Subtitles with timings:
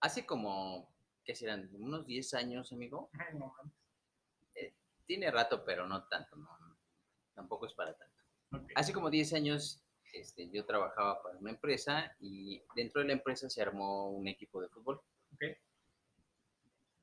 [0.00, 0.94] Hace como,
[1.24, 1.68] ¿qué serán?
[1.74, 3.10] Unos 10 años, amigo.
[3.12, 3.72] Ay, no mames.
[5.06, 6.48] Tiene rato, pero no tanto, no,
[7.32, 8.16] tampoco es para tanto.
[8.74, 9.80] Hace como 10 años
[10.12, 14.60] este, yo trabajaba para una empresa y dentro de la empresa se armó un equipo
[14.60, 15.00] de fútbol.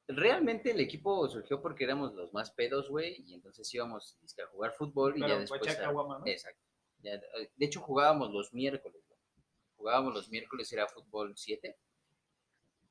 [0.08, 4.74] Realmente el equipo surgió porque éramos los más pedos, güey, y entonces íbamos a jugar
[4.74, 5.62] fútbol y ya después...
[5.62, 6.28] Huachaca, a- Guama, ¿no?
[6.28, 6.62] Exacto.
[7.00, 9.20] Ya, eh, de hecho jugábamos los miércoles, güey.
[9.78, 11.78] Jugábamos los miércoles, era fútbol 7.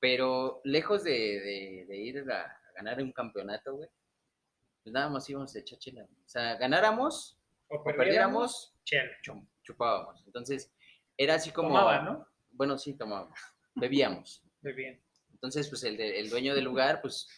[0.02, 3.88] Pero lejos de, de- de ir a, a ganar un campeonato, güey,
[4.82, 6.02] pues nada más íbamos a echar chela.
[6.04, 7.38] O sea, ganáramos
[7.68, 9.12] O o perdiéramos, Chela.
[9.22, 10.20] chum- chupábamos.
[10.26, 10.72] Entonces,
[11.16, 11.68] era así como...
[11.68, 12.26] Tomaba, ¿no?
[12.50, 13.38] Bueno, sí, tomábamos.
[13.76, 14.42] Bebíamos.
[14.60, 15.00] De bien.
[15.34, 17.28] Entonces, pues el, de- el dueño del lugar, pues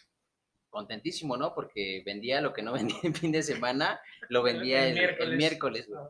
[0.71, 1.53] contentísimo, ¿no?
[1.53, 5.37] Porque vendía lo que no vendía en fin de semana, lo vendía El el, el
[5.37, 5.87] miércoles.
[5.87, 5.99] güey.
[6.01, 6.09] Ah.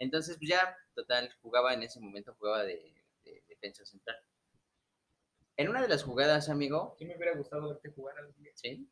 [0.00, 2.92] Entonces, pues ya, total, jugaba en ese momento, jugaba de,
[3.24, 4.16] de defensa central.
[5.56, 8.52] En una de las jugadas, amigo, Sí me hubiera gustado verte jugar algún día.
[8.54, 8.88] ¿sí?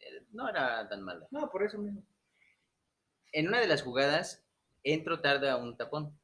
[0.00, 1.26] Eh, No era tan mala.
[1.30, 2.02] No, por eso mismo.
[3.32, 4.42] En una de las jugadas,
[4.82, 6.18] entro tarde a un tapón,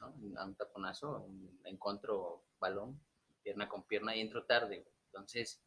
[0.00, 0.06] ¿no?
[0.38, 2.98] A un taponazo, un encuentro balón,
[3.42, 4.94] pierna con pierna, y entro tarde, güey.
[5.06, 5.60] Entonces,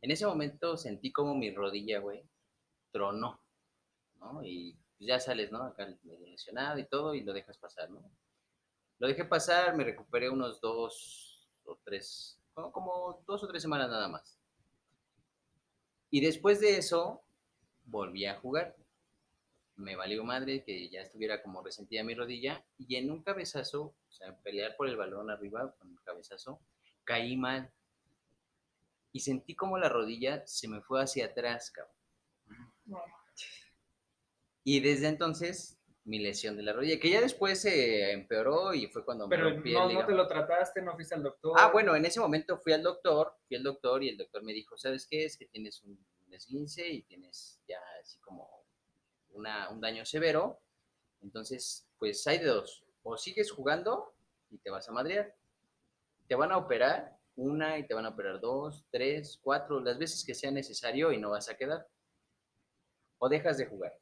[0.00, 2.24] en ese momento sentí como mi rodilla, güey,
[2.90, 3.40] tronó,
[4.16, 4.42] ¿no?
[4.44, 5.62] Y pues ya sales, ¿no?
[5.62, 8.02] Acá lesionado y todo, y lo dejas pasar, ¿no?
[8.98, 13.90] Lo dejé pasar, me recuperé unos dos o tres, como, como dos o tres semanas
[13.90, 14.38] nada más.
[16.10, 17.22] Y después de eso,
[17.86, 18.76] volví a jugar.
[19.76, 24.12] Me valió madre que ya estuviera como resentida mi rodilla, y en un cabezazo, o
[24.12, 26.60] sea, pelear por el balón arriba con el cabezazo,
[27.04, 27.72] caí mal.
[29.12, 31.96] Y sentí como la rodilla se me fue hacia atrás, cabrón.
[32.84, 32.98] No.
[34.64, 39.04] Y desde entonces, mi lesión de la rodilla, que ya después se empeoró y fue
[39.04, 41.54] cuando me Pero rompí el no, no te lo trataste, no fuiste al doctor.
[41.56, 44.52] Ah, bueno, en ese momento fui al doctor, fui al doctor y el doctor me
[44.52, 45.24] dijo, ¿sabes qué?
[45.24, 45.98] Es que tienes un
[46.30, 48.64] esguince y tienes ya así como
[49.30, 50.60] una, un daño severo.
[51.22, 52.84] Entonces, pues hay de dos.
[53.04, 54.14] O sigues jugando
[54.50, 55.34] y te vas a madrear.
[56.26, 60.24] Te van a operar una y te van a operar dos, tres, cuatro, las veces
[60.24, 61.86] que sea necesario y no vas a quedar.
[63.18, 64.01] O dejas de jugar.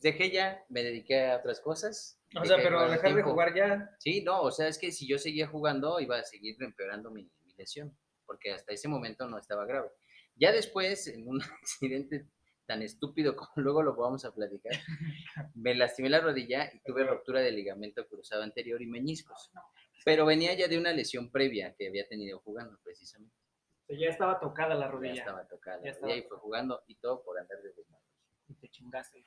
[0.00, 2.18] Dejé ya, me dediqué a otras cosas.
[2.40, 3.90] O sea, pero dejar de jugar ya.
[3.98, 7.24] Sí, no, o sea, es que si yo seguía jugando iba a seguir empeorando mi,
[7.44, 9.90] mi lesión, porque hasta ese momento no estaba grave.
[10.36, 12.26] Ya después, en un accidente
[12.66, 14.72] tan estúpido como luego lo vamos a platicar,
[15.54, 19.50] me lastimé la rodilla y tuve ruptura del ligamento cruzado anterior y meñiscos.
[20.04, 23.34] Pero venía ya de una lesión previa que había tenido jugando precisamente.
[23.88, 25.14] Ya estaba tocada la Ya rodilla.
[25.14, 28.04] estaba tocada Ya y estaba fue jugando y todo por andar de desmadre.
[28.48, 29.26] Y te chingaste.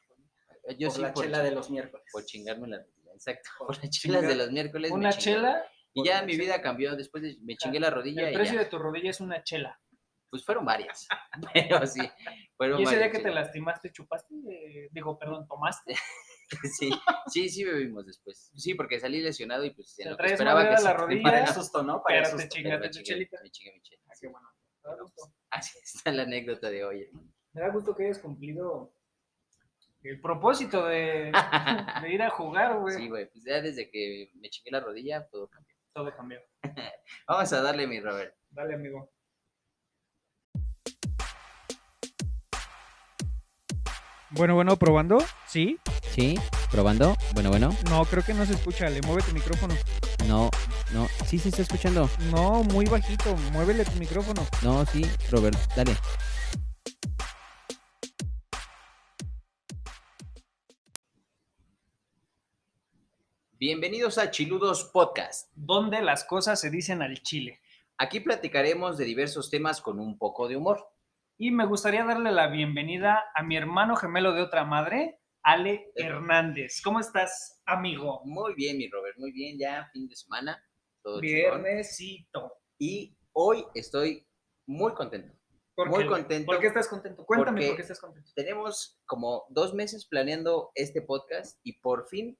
[0.69, 0.77] Hijo.
[0.79, 2.05] Yo por sí, la por, chela de los miércoles.
[2.11, 3.49] por chingarme la rodilla, exacto.
[3.67, 4.91] Por las chelas de los miércoles.
[4.91, 5.63] Una chela.
[5.93, 6.95] Y ya mi vida cambió.
[6.95, 8.61] Después de, me chingué la rodilla El y precio ya.
[8.61, 9.79] de tu rodilla es una chela.
[10.29, 11.07] Pues fueron varias,
[11.53, 12.01] pero sí,
[12.57, 13.23] fueron Y ese día que sí.
[13.23, 15.93] te lastimaste, chupaste, Eh, digo, perdón, tomaste.
[16.77, 16.91] Sí,
[17.27, 18.51] sí, sí bebimos después.
[18.55, 21.47] Sí, porque salí lesionado y pues en lo que esperaba que se la rodilla, Para
[21.53, 22.03] susto, ¿no?
[22.03, 22.37] Para Pero susto.
[22.43, 23.37] te chingaste me tu chingué- chelita.
[23.41, 24.01] me chingué mi chela.
[24.07, 24.47] Ah, qué bueno.
[24.83, 25.33] Me da gusto.
[25.49, 27.33] Así está la anécdota de hoy, hermano.
[27.53, 28.93] Me da gusto que hayas cumplido
[30.03, 31.31] el propósito de,
[32.01, 32.95] de ir a jugar, güey.
[32.95, 35.75] Sí, güey, pues ya desde que me chingué la rodilla, todo cambió.
[35.93, 36.39] Todo cambió.
[37.27, 38.35] Vamos a darle, mi Robert.
[38.49, 39.11] Dale, amigo.
[44.31, 45.19] Bueno, bueno, probando.
[45.47, 45.77] Sí.
[46.09, 46.35] Sí,
[46.71, 47.15] probando.
[47.35, 47.69] Bueno, bueno.
[47.89, 48.89] No, creo que no se escucha.
[48.89, 49.75] Le mueve tu micrófono.
[50.27, 50.49] No,
[50.91, 51.07] no.
[51.27, 52.09] Sí, se está escuchando.
[52.31, 53.35] No, muy bajito.
[53.51, 54.43] Muévele tu micrófono.
[54.63, 55.95] No, sí, Robert, dale.
[63.65, 65.49] Bienvenidos a Chiludos Podcast.
[65.55, 67.61] Donde las cosas se dicen al chile.
[67.97, 70.85] Aquí platicaremos de diversos temas con un poco de humor.
[71.37, 76.81] Y me gustaría darle la bienvenida a mi hermano gemelo de otra madre, Ale Hernández.
[76.83, 78.19] ¿Cómo estás, amigo?
[78.25, 80.61] Muy bien, mi Robert, muy bien, ya fin de semana.
[81.01, 81.63] Todo chingón.
[81.63, 82.57] Viernesito.
[82.77, 84.27] Y hoy estoy
[84.67, 85.33] muy contento.
[85.73, 86.09] ¿Por Muy qué?
[86.09, 86.45] contento.
[86.47, 87.25] ¿Por qué estás contento?
[87.25, 88.29] Cuéntame por qué estás contento.
[88.35, 92.37] Tenemos como dos meses planeando este podcast y por fin,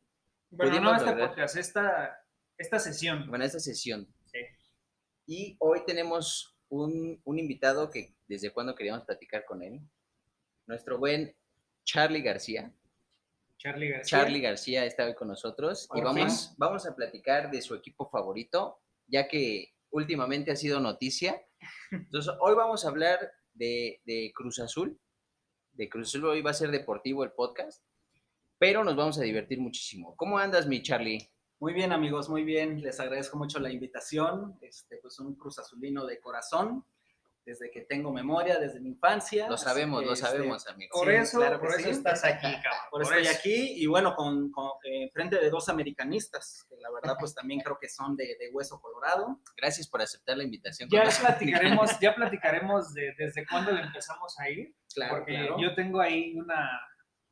[0.56, 2.26] Bueno, no pudimos este lograr- podcast, esta,
[2.58, 3.28] esta sesión.
[3.30, 4.08] bueno, esta sesión.
[4.26, 4.40] Sí.
[5.26, 9.80] Y hoy tenemos un, un invitado que desde cuando queríamos platicar con él.
[10.66, 11.36] Nuestro buen
[11.84, 12.72] Charlie García.
[13.58, 14.20] Charlie García.
[14.20, 18.82] Charlie García está hoy con nosotros y vamos, vamos a platicar de su equipo favorito,
[19.08, 21.42] ya que últimamente ha sido noticia.
[21.92, 25.00] Entonces, hoy vamos a hablar de, de Cruz Azul.
[25.72, 27.82] De Cruz Azul hoy va a ser deportivo el podcast,
[28.63, 30.15] pero nos vamos a divertir muchísimo.
[30.15, 31.30] ¿Cómo andas, mi Charlie?
[31.60, 32.80] Muy bien, amigos, muy bien.
[32.80, 34.57] Les agradezco mucho la invitación.
[34.62, 36.86] Este, pues un Cruz Azulino de corazón,
[37.45, 39.50] desde que tengo memoria, desde mi infancia.
[39.50, 40.92] Lo sabemos, que, lo este, sabemos, amigo.
[40.98, 41.89] Por Sí, eso, claro por eso sí.
[41.89, 42.80] estás aquí, cabrón.
[42.89, 43.38] Por eso Por estoy eso.
[43.38, 47.60] aquí y bueno, con, con eh, frente de dos americanistas, que la verdad pues también
[47.60, 49.42] creo que son de, de hueso colorado.
[49.57, 50.88] Gracias por aceptar la invitación.
[50.89, 55.57] Ya platicaremos, ya platicaremos de desde cuándo le empezamos a ir, Claro, porque claro.
[55.60, 56.80] yo tengo ahí una,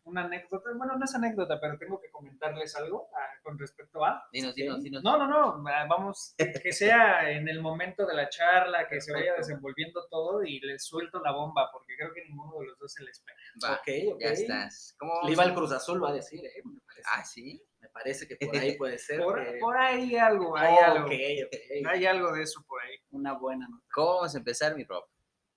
[0.03, 4.23] una anécdota, bueno, no es anécdota, pero tengo que comentarles algo ah, con respecto a...
[4.31, 5.03] Dinos, dinos, dinos.
[5.03, 9.13] No, no, no, ah, vamos, que- sea en el momento de la charla, que se
[9.13, 12.91] vaya desenvolviendo todo y les suelto la bomba, porque creo que ninguno de los dos
[12.93, 13.37] se le espera.
[13.63, 14.21] Va, ok, ok.
[14.21, 14.95] ya estás.
[14.97, 16.61] ¿Cómo Le iba al Cruz Azul, va a decir, ¿eh?
[16.65, 17.63] Me parece, Ah, sí.
[17.79, 19.21] me parece que por ahí puede ser.
[19.21, 22.95] Por, que- por ahí algo, hay Oh, algo, hay algo de eso por ahí.
[23.11, 23.85] Una buena nota.
[23.93, 25.03] ¿Cómo vamos a empezar, mi Rob?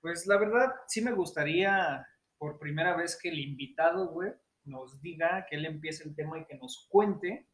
[0.00, 2.06] Pues la verdad, sí me gustaría
[2.38, 4.32] por primera vez que el invitado, güey,
[4.64, 7.48] nos diga, que él empiece el tema y que nos cuente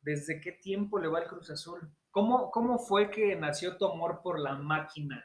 [0.00, 1.80] desde qué tiempo le va al Cruz Azul.
[2.10, 5.24] ¿Cómo, cómo fue que nació tu amor por la máquina?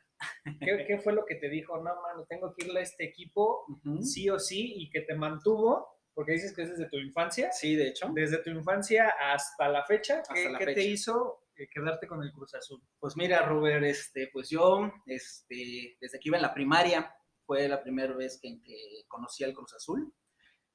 [0.59, 1.77] ¿Qué, qué fue lo que te dijo?
[1.77, 4.01] No, mano, tengo que irle a este equipo Ujú.
[4.01, 7.51] sí o sí y que te mantuvo, porque dices que es desde tu infancia.
[7.51, 8.09] Sí, de hecho.
[8.13, 12.21] Desde tu infancia hasta la fecha, ¿qué, Hasta la qué te hizo eh, quedarte con
[12.23, 12.81] el Cruz Azul?
[12.99, 17.15] Pues mira, Robert, este, pues yo, este, desde que iba en la primaria,
[17.53, 20.11] fue la primera vez que, que conocí al Cruz Azul.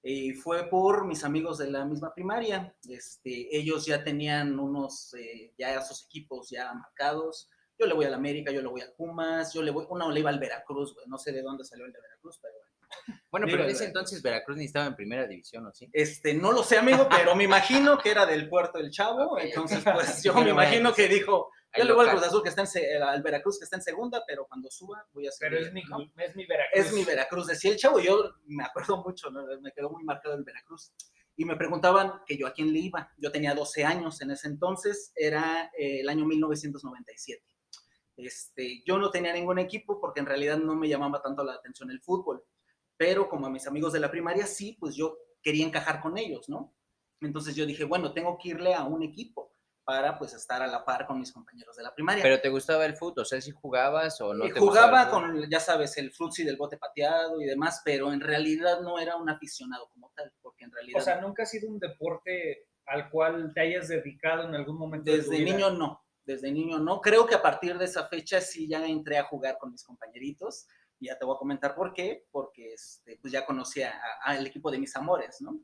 [0.01, 2.73] Y fue por mis amigos de la misma primaria.
[2.89, 7.51] Este, ellos ya tenían unos, eh, ya sus equipos ya marcados.
[7.77, 10.21] Yo le voy al América, yo le voy al Pumas, yo le voy, uno le
[10.21, 11.09] iba al Veracruz, güey.
[11.09, 13.21] No sé de dónde salió el de Veracruz, pero bueno.
[13.31, 13.89] Bueno, pero en ese güey.
[13.89, 15.91] entonces Veracruz ni estaba en primera división, ¿o sí?
[15.93, 19.37] Este, no lo sé, amigo, pero me imagino que era del puerto del Chavo.
[19.41, 22.17] Entonces, pues yo me imagino que dijo, yo le voy al.
[22.17, 25.07] Cruz Azul que está en, eh, al Veracruz que está en segunda, pero cuando suba
[25.13, 26.11] voy a Pero seguir, es mi, ¿no?
[26.17, 26.87] es mi Veracruz.
[26.87, 29.45] Es mi Veracruz, decía el chavo, yo me acuerdo mucho, ¿no?
[29.61, 30.93] me quedó muy marcado el Veracruz.
[31.37, 33.13] Y me preguntaban que yo a quién le iba.
[33.17, 37.45] Yo tenía 12 años en ese entonces, era eh, el año 1997.
[38.17, 41.91] Este, yo no tenía ningún equipo porque en realidad no me llamaba tanto la atención
[41.93, 42.43] el fútbol,
[42.97, 46.49] pero como a mis amigos de la primaria sí, pues yo quería encajar con ellos,
[46.49, 46.75] ¿no?
[47.21, 49.53] Entonces yo dije, bueno, tengo que irle a un equipo
[49.89, 52.23] para pues estar a la par con mis compañeros de la primaria.
[52.23, 53.23] ¿Pero te gustaba el fútbol?
[53.23, 55.41] O sea, si jugabas o no Y te gustaba jugaba el fútbol?
[55.41, 59.17] con, ya sabes, el frutzi del bote pateado y demás, pero en realidad no era
[59.17, 63.09] un aficionado como tal, porque en realidad O sea, nunca ha sido un deporte al
[63.09, 65.57] cual te hayas dedicado en algún momento de tu desde vida?
[65.57, 67.01] niño no, desde niño no.
[67.01, 70.67] Creo que a partir de esa fecha sí ya entré a jugar con mis compañeritos.
[71.01, 74.71] Y ya te voy a comentar por qué, porque este, pues ya conocía al equipo
[74.71, 75.61] de mis amores, ¿no?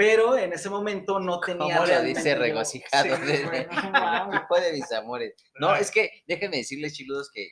[0.00, 1.76] Pero en ese momento no tenía...
[1.76, 3.16] ¿Cómo lo dice regocijado?
[3.16, 3.20] Sí,
[4.62, 5.34] de mis amores.
[5.56, 7.50] No, es que déjenme decirles, chiludos, que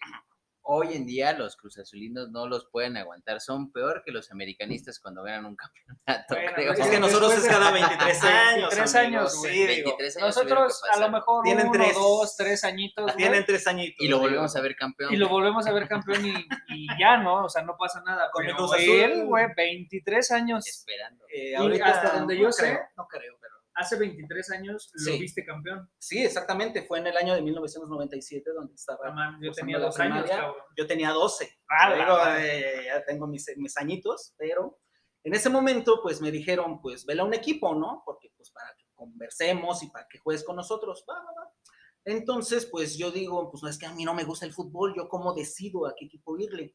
[0.70, 3.40] hoy en día los cruzazulinos no los pueden aguantar.
[3.40, 6.66] Son peor que los americanistas cuando ganan un campeonato, Bueno, creo.
[6.74, 8.68] pues Es que nosotros es cada 23 años.
[8.70, 9.66] 23 amigos, años, sí, güey.
[9.76, 9.90] digo.
[9.96, 11.94] 23 años tuvieron Nosotros a lo mejor Tienen uno, tres.
[11.94, 13.96] dos, tres añitos, güey, Tienen tres añitos.
[14.04, 14.28] Y lo digo.
[14.28, 15.14] volvemos a ver campeón.
[15.14, 17.44] y lo volvemos a ver campeón y, y ya, ¿no?
[17.44, 18.30] O sea, no pasa nada.
[18.30, 18.84] Con el Cruz Azul.
[18.90, 20.66] él, güey, 23 años.
[20.68, 21.24] esperando.
[21.34, 25.18] Eh, ahorita hasta donde yo sé- no creo, pero Hace 23 años lo Sí.
[25.20, 25.88] viste campeón.
[25.98, 26.82] sí, exactamente.
[26.82, 29.12] Fue en el año de 1997 donde estaba.
[29.12, 30.54] Mames, yo tenía dos años, cabrón.
[30.76, 31.58] Yo tenía 12.
[31.68, 34.78] Ah, Digo, eh, ya tengo mis, mis añitos, pero
[35.22, 38.02] en ese momento, pues me dijeron, pues vela un equipo, ¿no?
[38.04, 41.04] Porque, pues para que conversemos y para que juegues con nosotros.
[41.08, 41.52] Va, va, va.
[42.04, 44.94] Entonces, pues yo digo, pues no es que a mí no me gusta el fútbol,
[44.96, 46.74] yo cómo decido a qué equipo irle.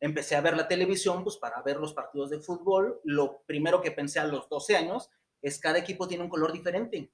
[0.00, 3.00] Empecé a ver la televisión, pues para ver los partidos de fútbol.
[3.04, 5.08] Lo primero que pensé a los 12 años
[5.42, 7.12] es cada equipo tiene un color diferente.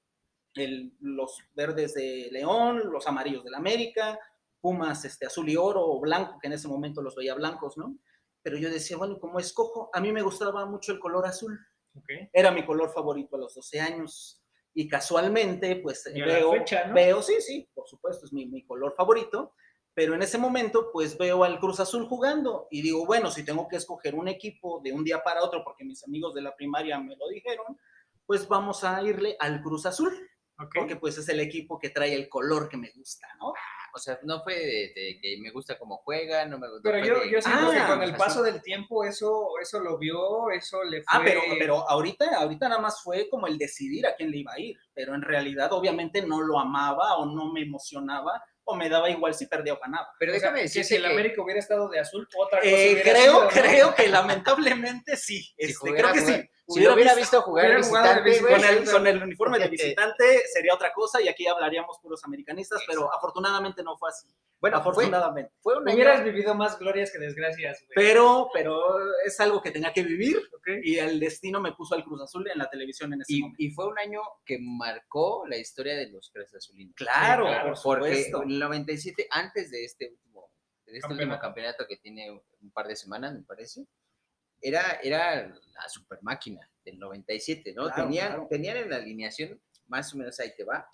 [0.55, 4.19] El- los verdes de León, los amarillos del América,
[4.61, 7.97] Pumas este, azul y oro o blanco, que en ese momento los veía blancos, ¿no?
[8.41, 9.89] Pero yo decía, bueno, ¿cómo escojo?
[9.93, 11.57] A mí me gustaba mucho el color azul,
[11.95, 12.09] Ok.
[12.33, 14.43] era mi color favorito a los 12 años.
[14.73, 16.93] Y casualmente, pues Y veo, fecha, ¿no?
[16.93, 19.53] veo, sí, sí, por supuesto, es mi, mi color favorito.
[19.93, 23.67] Pero en ese momento, pues veo al Cruz Azul jugando y digo, bueno, si tengo
[23.69, 26.99] que escoger un equipo de un día para otro, porque mis amigos de la primaria
[26.99, 27.77] me lo dijeron,
[28.29, 30.13] pues vamos a irle al Cruz Azul,
[30.75, 33.53] porque pues es el equipo que trae el color que me gusta, ¿no?
[33.91, 36.91] O sea, no fue de, de que me gusta cómo juega, no me gusta.
[36.91, 38.19] Pero yo, yo siento que Ah, con el así.
[38.19, 41.05] paso del tiempo eso, eso lo vio, eso le fue...
[41.07, 44.53] Ah, pero, pero ahorita, ahorita nada más fue como el decidir a quién le iba
[44.53, 48.89] a ir, pero en realidad obviamente no lo amaba o no me emocionaba o me
[48.89, 50.07] daba igual si perdía o ganaba.
[50.19, 52.59] Pero O sea, déjame que decirte si el que América hubiera estado de azul, otra
[52.59, 53.49] cosa Eh, creo, sido, ¿no?
[53.49, 55.51] creo que lamentablemente sí.
[55.57, 56.49] Este, creo que sí.
[56.69, 59.23] Si lo hubiera visto jugar hubiera jugado de visitante, güey, Con el, visitante, con el
[59.23, 64.09] uniforme de visitante sería otra cosa y aquí hablaríamos puros americanistas, pero afortunadamente no fue
[64.09, 64.27] así.
[64.61, 65.53] Bueno, afortunadamente.
[65.61, 65.77] fue.
[65.81, 67.95] Hubieras vivido más glorias que desgracias, güey.
[67.95, 70.67] Pero, pero es algo que tenía que vivir ¿ok?
[70.83, 73.63] y el destino me puso al Cruz Azul en la televisión en ese Y, momento.
[73.63, 76.93] y fue un año que marcó la historia de los Cruz Azulinos.
[76.95, 78.43] Claro, Sí, claro, por Porque supuesto.
[78.43, 80.51] en el 97, antes de este último,
[80.85, 81.41] de este último Campeonato.
[81.41, 82.29] campeonato que tiene
[82.61, 83.85] un par de semanas, me parece,
[84.61, 87.85] era, era la super máquina del 97, ¿no?
[87.85, 88.47] Claro, tenían, claro.
[88.49, 90.87] tenían en la alineación, más o menos ahí te va,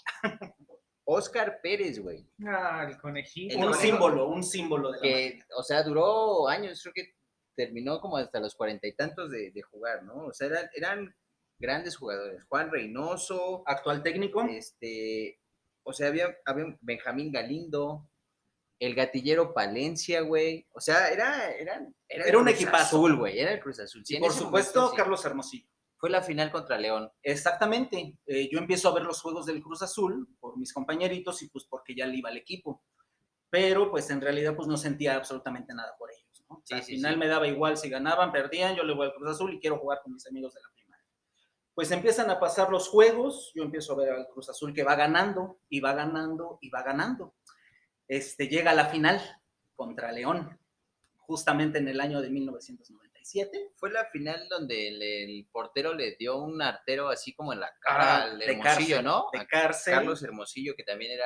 [1.07, 3.53] Oscar Pérez, güey, Ah, el conejito.
[3.55, 3.81] El un conejo.
[3.83, 5.45] símbolo, un símbolo de la que, máquina.
[5.57, 7.13] o sea, duró años, creo que
[7.55, 10.25] terminó como hasta los cuarenta y tantos de, de jugar, ¿no?
[10.25, 11.15] O sea, eran, eran
[11.59, 12.43] grandes jugadores.
[12.45, 14.43] Juan Reynoso, Actual técnico.
[14.49, 15.39] este,
[15.83, 18.09] o sea, había, había Benjamín Galindo,
[18.79, 20.67] el gatillero Palencia, güey.
[20.73, 22.97] O sea, era, era, era, un Cruz equipazo.
[22.97, 23.39] Azul, güey.
[23.39, 24.05] Era el Cruz Azul.
[24.05, 24.97] Sí, y por supuesto, momento.
[24.97, 25.67] Carlos Hermosillo.
[25.97, 27.09] Fue la final contra León.
[27.23, 28.17] Exactamente.
[28.25, 31.65] Eh, yo empiezo a ver los juegos del Cruz Azul por mis compañeritos y pues
[31.65, 32.83] porque ya le iba al equipo.
[33.49, 36.45] Pero pues en realidad pues no sentía absolutamente nada por ellos.
[36.49, 36.57] ¿no?
[36.57, 39.07] O sea, Sí, al sí, final me daba igual si ganaban, perdían, yo le voy
[39.07, 41.05] al Cruz Azul y quiero jugar con mis amigos de la primaria.
[41.73, 44.95] Pues empiezan a pasar los juegos, yo empiezo a ver al Cruz Azul que va
[44.95, 47.35] ganando y va ganando y va ganando.
[48.07, 49.19] Este, llega a la final
[49.75, 50.59] contra León,
[51.17, 53.71] justamente en el año de 1997.
[53.75, 57.73] Fue la final donde el, el portero le dio un artero así como en la
[57.79, 59.25] cara Ah, al de Hermosillo, cárcel, ¿no?
[59.33, 59.93] De cárcel.
[59.95, 61.25] Carlos Hermosillo, que también era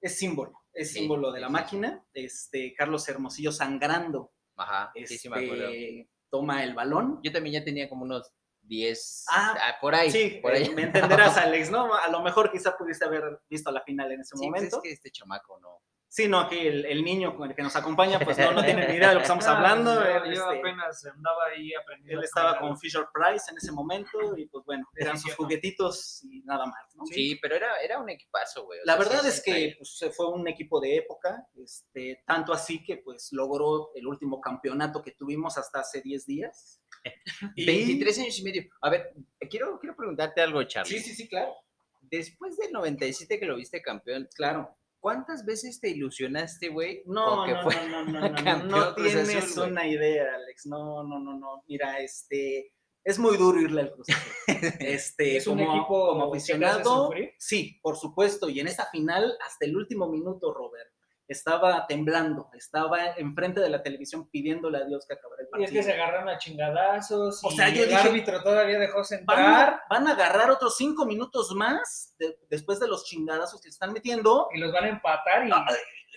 [0.00, 2.04] es símbolo, es Sí, símbolo de la sí, máquina.
[2.12, 5.68] Este, Carlos Hermosillo sangrando, Ajá, sí, sí me acuerdo.
[5.68, 7.20] este, toma el balón.
[7.22, 8.30] Yo también ya tenía como unos
[8.68, 10.10] 10, Ah, ah, por ahí.
[10.10, 10.64] Sí, por ahí.
[10.64, 11.94] eh, me entenderás, Alex, ¿no?
[11.94, 14.76] A lo mejor quizá pudiste haber visto la final en ese Sí, pues momento.
[14.76, 15.80] es que este chamaco no.
[16.10, 18.88] Sí, no, aquí el, el niño con el que nos acompaña, pues no, no tiene
[18.88, 19.94] ni idea de lo que estamos hablando.
[19.94, 22.20] Yo, yo este, apenas andaba ahí aprendiendo.
[22.20, 26.40] él estaba con Fisher Price en ese momento y pues bueno, eran sus juguetitos y
[26.44, 27.04] nada más, ¿no?
[27.04, 28.80] Sí, pero era, era un equipazo, güey.
[28.86, 32.82] La sea, verdad es que pues, se fue un equipo de época, este, tanto así
[32.82, 36.80] que pues logró el último campeonato que tuvimos hasta hace 10 días.
[37.56, 38.62] Y- 23 años y medio.
[38.82, 39.14] A ver,
[39.50, 40.98] quiero, quiero preguntarte algo, Charlie.
[40.98, 41.54] Sí, sí, sí, claro.
[42.00, 44.76] Después del 97 que lo viste campeón, Claro.
[45.00, 47.02] ¿cuántas veces te ilusionaste, güey?
[47.06, 50.66] No, no, no, no, no, no, tienes una idea, Alex.
[50.66, 51.64] No, no, no, no.
[51.68, 52.72] Mira, este,
[53.04, 54.06] es muy duro irle al Cruz.
[54.80, 58.48] Este, ¿Es un como, equipo como aficionado, sí, por supuesto.
[58.48, 60.90] Y en esta final, hasta el último minuto, Robert,
[61.28, 65.70] estaba temblando, estaba enfrente de la televisión pidiéndole a Dios que acabara el Y es
[65.70, 65.72] partido.
[65.72, 67.44] que se agarraron a chingadazos.
[67.44, 69.68] O y sea, yo el dije, árbitro todavía dejó Van centrar.
[69.68, 73.92] a, van a agarrar otros cinco minutos más de- después de los chingadazos que están
[73.92, 74.48] metiendo.
[74.54, 75.50] Y los van a empatar y.
[75.52, 75.66] Ah,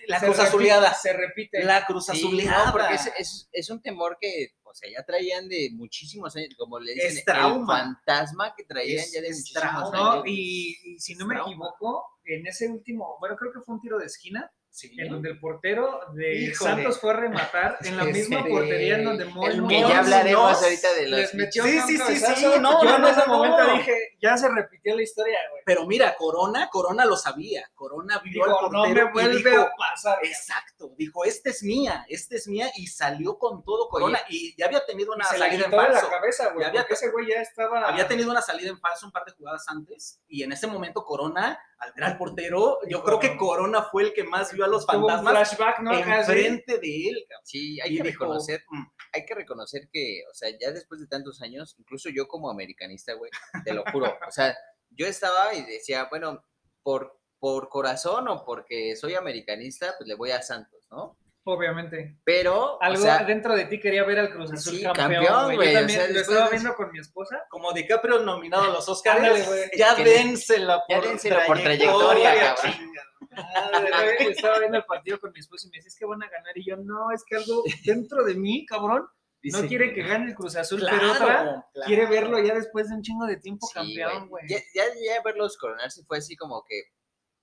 [0.08, 0.94] La se cruz azuleada.
[0.96, 1.64] Se repite.
[1.64, 2.66] La cruz Sí, azuleada.
[2.68, 6.50] no, porque es, es, es un temor que, o sea, ya traían de muchísimos años,
[6.58, 7.78] como le dicen, Es el trauma.
[7.78, 9.92] fantasma que traían Es- ya de muchísimos trauma.
[9.98, 10.12] ¿no?
[10.14, 10.24] años.
[10.26, 11.52] Y, y si no me Trauma.
[11.52, 14.90] equivoco, en ese último, bueno, creo que fue un tiro de esquina, Sí.
[14.98, 16.72] en donde el portero de Híjole.
[16.72, 20.44] Santos fue a rematar en la misma Este, portería en donde Moy Que ya hablaremos
[20.44, 23.08] Muñoz ahorita de los les metió Sí, sí, sí, sí, no, Yo no, en no,
[23.10, 23.74] ese no, momento no.
[23.74, 25.62] dije, ya se repitió la historia, güey.
[25.66, 27.70] Pero mira, Corona, Corona lo sabía.
[27.76, 30.20] Corona vio Dijo, al no portero me y vuelve dijo, a pasar.
[30.24, 34.68] exacto, dijo, esta es mía, esta es mía, y salió con todo Corona, y ya
[34.68, 36.10] había tenido una se salida en la falso.
[36.10, 36.62] cabeza, güey.
[36.62, 37.88] Ya había- porque ese güey ya estaba.
[37.90, 41.04] Había tenido una salida en falso un par de jugadas antes, y en ese momento
[41.04, 44.68] Corona, al ver al portero, yo creo que Corona fue el que más vio a
[44.68, 45.94] los fantasmas flashback, ¿no?
[45.94, 47.46] Enfrente de él, cabrón.
[47.46, 51.02] Sí, hay Y que dijo, reconocer, "Mm, hay que reconocer que, o sea, ya después
[51.02, 53.32] de tantos años, incluso yo como americanista, güey,
[53.66, 54.56] te lo juro, o sea,
[54.92, 56.44] yo estaba y decía, bueno,
[56.84, 61.18] por, por corazón o porque soy americanista, pues le voy a Santos, ¿no?
[61.44, 62.20] Obviamente.
[62.24, 65.76] Pero, o Algo sea, dentro de ti quería ver al Cruz Azul Sí, campeón, güey.
[65.76, 67.44] o sea, lo estaba viendo con mi esposa.
[67.50, 69.64] Como DiCaprio nominado a los Oscars, Ándale, güey.
[69.76, 72.92] ya dénsela ya por dénsela por trayectoria, cabrón.
[73.30, 74.14] Chinga.
[74.30, 76.58] Estaba- viendo el partido con mi esposa y me dice, es que van a ganar.
[76.58, 79.08] Y yo, no, es que algo dentro de mí, cabrón,
[79.44, 81.64] no quiere que gane el Cruz Azul, Claro, pero otra claro.
[81.88, 84.48] quiere verlo ya después de un chingo de tiempo Sí, campeón, güey.
[84.48, 86.84] Ya, ya, ya verlos coronarse fue así como que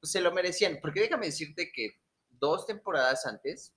[0.00, 0.78] pues, se lo merecían.
[0.80, 1.90] Porque déjame decirte que
[2.28, 3.74] dos temporadas antes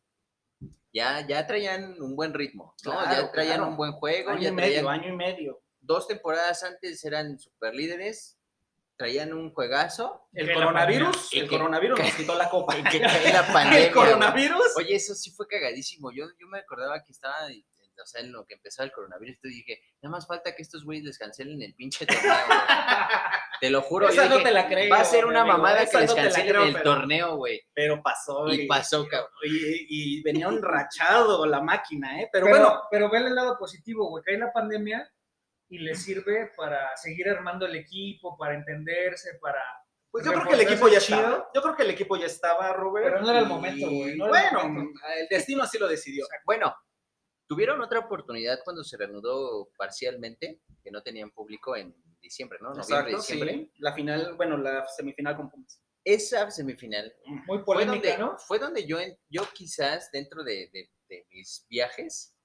[0.94, 2.92] ya, ya traían un buen ritmo, ¿no?
[2.92, 5.64] Claro, ya traían un buen juego, Año ya y medio, año y medio.
[5.80, 8.38] dos temporadas antes eran super líderes,
[9.02, 10.28] traían un juegazo.
[10.32, 12.76] El Que coronavirus, el Y que- coronavirus nos quitó la copa.
[12.80, 13.88] Y que cae la pandemia.
[13.88, 14.78] el coronavirus.
[14.78, 16.12] Oye, eso sí fue cagadísimo.
[16.12, 19.50] Yo, yo me acordaba que estaba, o sea, en lo que empezó el coronavirus, y
[19.50, 22.58] dije, nada más falta que estos güeyes les cancelen el pinche torneo, güey.
[23.62, 24.10] Te lo juro.
[24.10, 26.16] Esa no dije, te la creo, Va a ser una amigo, mamada que les no
[26.16, 27.62] cancelen creo, el pero- torneo, güey.
[27.74, 28.48] Pero pasó.
[28.52, 29.30] Y pasó, cabrón.
[29.44, 32.30] Y, y venía enrachado la máquina, ¿eh?
[32.32, 34.24] Pero, Pero, bueno, pero ve el lado positivo, güey.
[34.24, 35.08] Cae la pandemia
[35.72, 39.64] y le sirve para seguir armando el equipo, para entenderse, para
[40.12, 41.50] Pues yo creo que el equipo ya estaba.
[41.56, 43.06] Yo creo que el equipo ya estaba, Robert.
[43.08, 45.00] Pero no era el momento, güey, no era el bueno, momento.
[45.18, 46.26] el destino así lo decidió.
[46.46, 46.76] Bueno,
[47.48, 52.70] tuvieron otra oportunidad cuando se reanudó parcialmente, que no tenían público en diciembre, ¿no?
[52.74, 53.54] Noviembre, Exacto, diciembre.
[53.54, 53.72] sí.
[53.80, 55.82] La final, bueno, la semifinal con Pumas.
[56.04, 58.38] Esa semifinal Muy fue polémica, donde, ¿no?
[58.40, 58.98] fue donde yo,
[59.30, 62.36] yo quizás dentro de, de- de mis viajes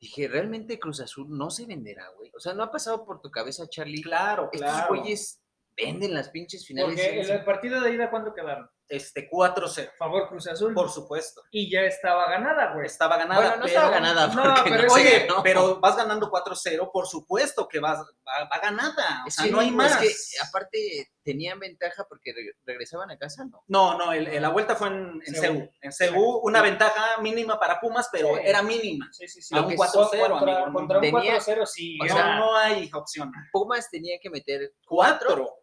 [0.00, 2.30] dije, realmente Cruz Azul no se venderá, güey.
[2.34, 4.02] O sea, no ha pasado por tu cabeza, Charlie.
[4.02, 4.94] Claro, Estos claro.
[4.94, 5.40] güeyes
[5.76, 6.94] venden las pinches finales.
[6.94, 8.68] Porque en- en el partido de ida, ¿cuándo quedaron?
[8.90, 10.72] Este 4-0, Favor Cruz Azul.
[10.72, 11.42] por supuesto.
[11.50, 12.86] Y ya estaba ganada, güey.
[12.86, 13.38] Estaba ganada.
[13.40, 14.26] Bueno, no pero- estaba ganada.
[14.28, 15.42] No, pero no Oye, ganó.
[15.42, 19.24] pero vas ganando 4-0, por supuesto que vas, va, va ganada.
[19.26, 20.00] O sea, que no hay más.
[20.02, 23.62] Es que aparte tenían ventaja porque re- regresaban a casa, ¿no?
[23.66, 25.70] No, no, el- el- la vuelta fue en, en.
[25.82, 28.40] En Ceú, una ventaja mínima para Pumas, pero Sí.
[28.42, 29.06] era mínima.
[29.12, 29.54] Sí, sí, sí.
[29.54, 31.98] A un 4-0, contra, contra un tenía- 4-0, sí.
[32.00, 33.30] o no, sea, no hay opción.
[33.52, 35.56] Pumas tenía que meter Cuatro.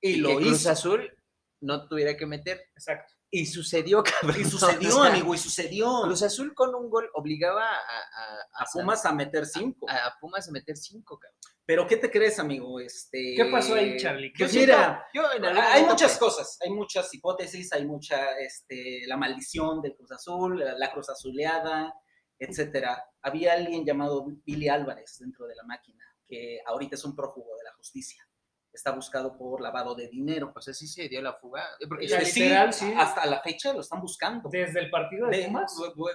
[0.00, 0.70] Y, y lo que Cruz hizo.
[0.70, 1.14] Azul
[1.60, 2.60] no tuviera que meter.
[2.74, 3.14] Exacto.
[3.30, 4.40] Y sucedió, cabrón.
[4.40, 6.02] Y O sucedió, sea, amigo, y sucedió.
[6.02, 9.88] Cruz Azul con un gol obligaba a, a, A Pumas a meter cinco.
[9.88, 11.38] a, a Pumas a meter cinco, cabrón.
[11.68, 12.80] Pero ¿qué te crees, amigo?
[12.80, 14.32] Este, ¿Qué pasó ahí, Charlie?
[14.32, 19.02] ¿Qué Pues mira, yo en hay momento muchas cosas, hay muchas hipótesis, hay mucha, este,
[19.06, 21.92] la maldición del Cruz Azul, la, la Cruz Azuleada,
[22.38, 23.04] etcétera.
[23.20, 27.64] Había alguien llamado Billy Álvarez dentro de la máquina, que ahorita es un prófugo de
[27.64, 28.26] la justicia.
[28.72, 30.52] Está buscado por lavado de dinero.
[30.54, 31.64] O sea, sí se dio la fuga.
[31.88, 32.92] Porque Ya, literal, sí.
[32.96, 34.48] Hasta la fecha lo están buscando.
[34.50, 35.74] Desde el partido de, De- Pumas.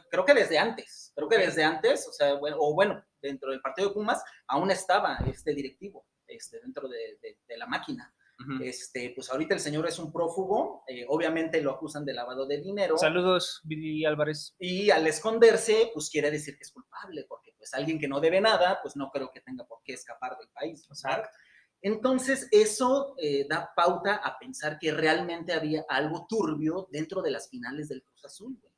[0.10, 3.62] creo que desde antes, creo que desde antes, o sea, bueno, o bueno, dentro del
[3.62, 8.14] partido de Pumas aún estaba este directivo, este, dentro de, de- de la máquina.
[8.62, 12.58] Este, pues ahorita el señor es un prófugo, eh, obviamente lo acusan de lavado de
[12.60, 14.54] dinero Saludos, Billy Álvarez.
[14.60, 18.42] y al esconderse, pues quiere decir que es culpable, porque pues alguien que no debe
[18.42, 20.86] nada, pues no creo que tenga por qué escapar del país.
[20.90, 21.24] ¿verdad?
[21.86, 27.50] Entonces, eso eh, da pauta a pensar que realmente había algo turbio dentro de las
[27.50, 28.74] finales del Cruz Azul, güey.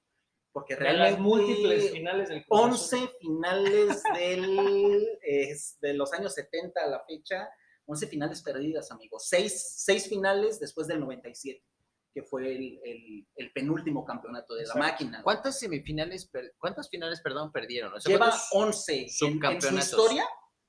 [0.52, 3.00] Porque De realmente las múltiples finales del Cruz Azul.
[3.00, 7.48] 11 finales del, es, de los años 70 a la fecha,
[7.86, 9.28] 11 finales perdidas, amigos.
[9.30, 11.64] 6, finales después del 97,
[12.12, 14.80] que fue el, el- el penúltimo campeonato de Exacto.
[14.80, 15.22] la máquina.
[15.24, 17.94] ¿Cuántas semifinales, per- cuántas finales, perdón, perdieron?
[17.94, 19.90] O sea, Lleva ¿cuántos 11 en- en, su subcampeonatos?
[19.90, 20.25] historia,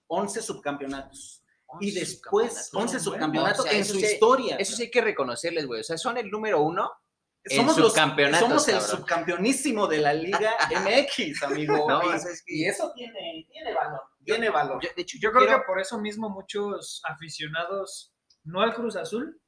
[0.09, 1.43] 11 subcampeonatos.
[1.81, 2.75] Y 11 después subcampeonatos?
[2.75, 4.57] 11 Bueno, subcampeonatos o sea, en su sí- historia.
[4.57, 5.81] Eso sí hay que reconocerles, güey.
[5.81, 6.91] O sea, son el número uno.
[7.49, 8.91] somos los somos el cabrón.
[8.99, 10.53] subcampeonísimo de la Liga
[10.85, 11.87] MX, amigo.
[11.89, 14.01] No, y, o sea, es que- y eso tiene, tiene valor.
[14.25, 14.83] Tiene valor.
[14.83, 18.13] Yo, de hecho, Yo creo quiero- que por eso mismo muchos aficionados,
[18.45, 19.41] no al Cruz Azul,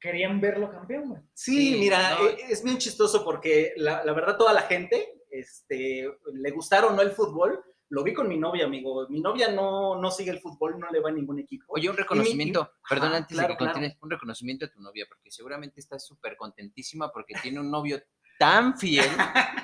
[0.00, 1.22] querían verlo campeón, güey.
[1.34, 2.26] Sí, Sí, mira, no.
[2.28, 7.02] e- es bien chistoso porque la, la verdad toda la gente, este, le gustaron no
[7.02, 7.62] el fútbol,
[7.94, 9.06] lo vi con mi novia, amigo.
[9.08, 11.66] Mi novia no, no sigue el fútbol, no le va a ningún equipo.
[11.68, 13.72] Oye, un reconocimiento, perdón, Ajá, antes claro, de que claro.
[13.74, 18.02] continúes, un reconocimiento a tu novia, porque seguramente está súper contentísima porque tiene un novio
[18.36, 19.06] tan fiel,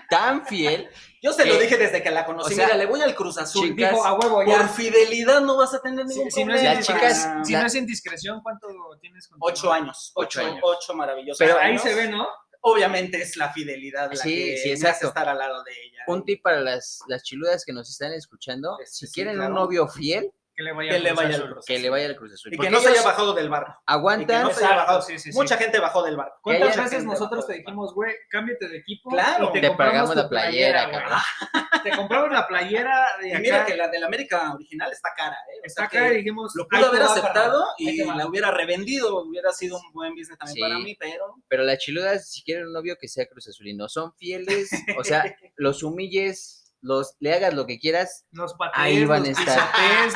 [0.08, 0.88] tan fiel.
[1.20, 2.52] Yo se lo dije desde que la conocí.
[2.52, 3.68] o sea, mira, le voy al Cruz Azul.
[3.68, 4.68] chicas, Dijo, a huevo, Por ya.
[4.68, 6.80] fidelidad no vas a tener Si, ningún si no es problema.
[6.82, 8.68] Chicas- si la- no es indiscreción, ¿cuánto
[9.00, 10.12] tienes con tu Ocho años.
[10.14, 10.60] Ocho Ocho, años.
[10.62, 12.28] ocho maravillosos Pero ahí se ve, ¿no?
[12.62, 15.09] Obviamente es la fidelidad la Sí, que sí, exacto.
[15.09, 16.03] estar al lado de ella.
[16.07, 19.49] Un tip para las, las chiludas que nos están escuchando, Este, si quieren claro.
[19.51, 22.16] un novio fiel, Que le vaya Que al le vaya al que le vaya al
[22.16, 22.52] Cruz Azul.
[22.54, 23.72] Y que no se haya bajado del barco.
[23.86, 25.02] Aguantan, no se haya bajado.
[25.02, 25.38] Sí, sí, sí.
[25.38, 26.38] Mucha gente bajó del barco.
[26.42, 29.10] ¿Cuántas veces gente nosotros te dijimos, güey, cámbiate de equipo?
[29.10, 29.50] Claro.
[29.50, 31.00] y te, Te compramos pagamos la playera, güey.
[31.00, 31.18] cabrón.
[31.82, 33.40] Te compramos la playera de Y acá.
[33.40, 35.60] mira que la del América original está cara, ¿eh?
[35.62, 39.78] O Está sea y dijimos, Lo pudo haber aceptado y la hubiera revendido, hubiera sido
[39.78, 40.60] un buen business también Sí.
[40.60, 44.12] para mí, pero pero las chiludas, si quieren un novio que sea Cruz Azulino, son
[44.14, 45.24] fieles, o sea,
[45.56, 49.70] los humilles, los, le hagas lo que quieras, Los patés, Ahí van los a estar.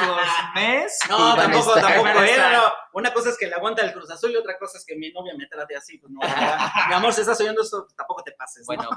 [0.06, 0.98] los mes.
[1.08, 2.10] no, tampoco, tampoco.
[2.94, 5.10] Una cosa es que le aguanta el Cruz Azul y otra cosa es que mi
[5.12, 6.20] novia me trate así, pues no.
[6.88, 8.66] mi amor, si estás oyendo esto, tampoco te pases, ¿no?
[8.76, 8.88] bueno,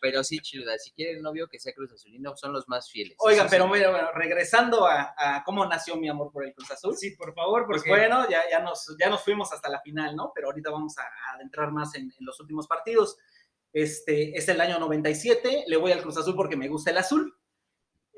[0.00, 3.16] pero sí, chiludas, si quieren un novio que sea Cruz Azulino, son los más fieles.
[3.18, 3.70] Oigan, Eso pero sí.
[3.72, 6.96] mira, bueno, regresando a, a cómo nació mi amor por el Cruz Azul.
[6.96, 10.16] Sí, por favor, Pues porque bueno, ya, ya, nos, ya nos fuimos hasta la final,
[10.16, 10.32] ¿no?
[10.34, 13.18] Pero ahorita vamos a, a adentrar más en, en los últimos partidos.
[13.72, 17.34] Este es el año 97, le voy al Cruz Azul porque me gusta el azul.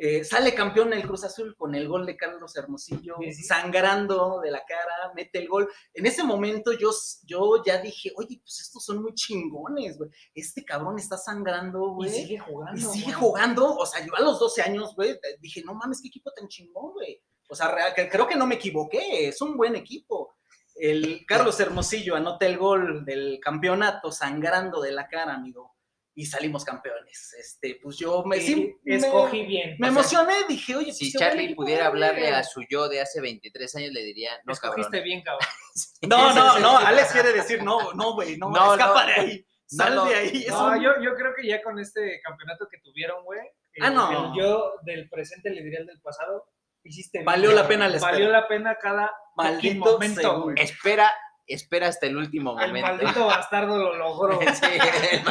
[0.02, 4.50] Eh, sale campeón el Cruz Azul con el gol de Carlos Hermosillo, Sí, sangrando de
[4.50, 5.68] la cara, mete el gol.
[5.92, 6.90] En ese momento yo,
[7.24, 10.08] yo ya dije, oye, pues estos son muy chingones, güey.
[10.34, 12.10] Este cabrón está sangrando, y güey.
[12.10, 12.78] sigue jugando.
[12.80, 13.14] Y sigue güey.
[13.16, 16.48] jugando, o sea, yo a los 12 años, güey, dije, no mames, qué equipo tan
[16.48, 17.22] chingón, güey.
[17.50, 20.34] O sea, creo que no me equivoqué, es un buen equipo.
[20.80, 25.76] El Carlos Hermosillo anota el gol del campeonato sangrando de la cara, amigo.
[26.12, 27.34] y salimos campeones.
[27.38, 29.76] Este, pues yo me, Sí, sí, me- escogí bien.
[29.78, 33.00] me O sea, emocioné, dije, oye, Si pues, Charlie pudiera hablarle a su yo de
[33.00, 34.80] hace 23 años, le diría, no, cabrón.
[34.80, 35.48] escogiste bien, cabrón.
[36.02, 39.46] No, no, no, Alex quiere decir, no, no, güey, no, No, escapa no, de ahí,
[39.70, 40.04] no, sal no.
[40.06, 40.42] de ahí.
[40.42, 43.40] es No, un- yo, yo creo que ya con este campeonato que tuvieron, güey.
[43.74, 44.34] el- Ah, no.
[44.34, 46.44] el yo del presente le diría al del pasado.
[46.82, 48.12] Hiciste Valió la pena la espera.
[48.12, 50.46] Valió la pena cada Maldito momento.
[50.56, 51.12] Espera,
[51.46, 52.88] espera hasta el último El momento.
[52.88, 54.38] maldito bastardo lo logró.
[54.54, 54.66] Sí,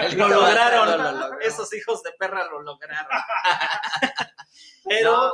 [0.03, 1.39] el Lo lograron, bastardo lo logró.
[1.41, 3.07] esos hijos de perra lo lograron.
[4.87, 5.33] Pero, No,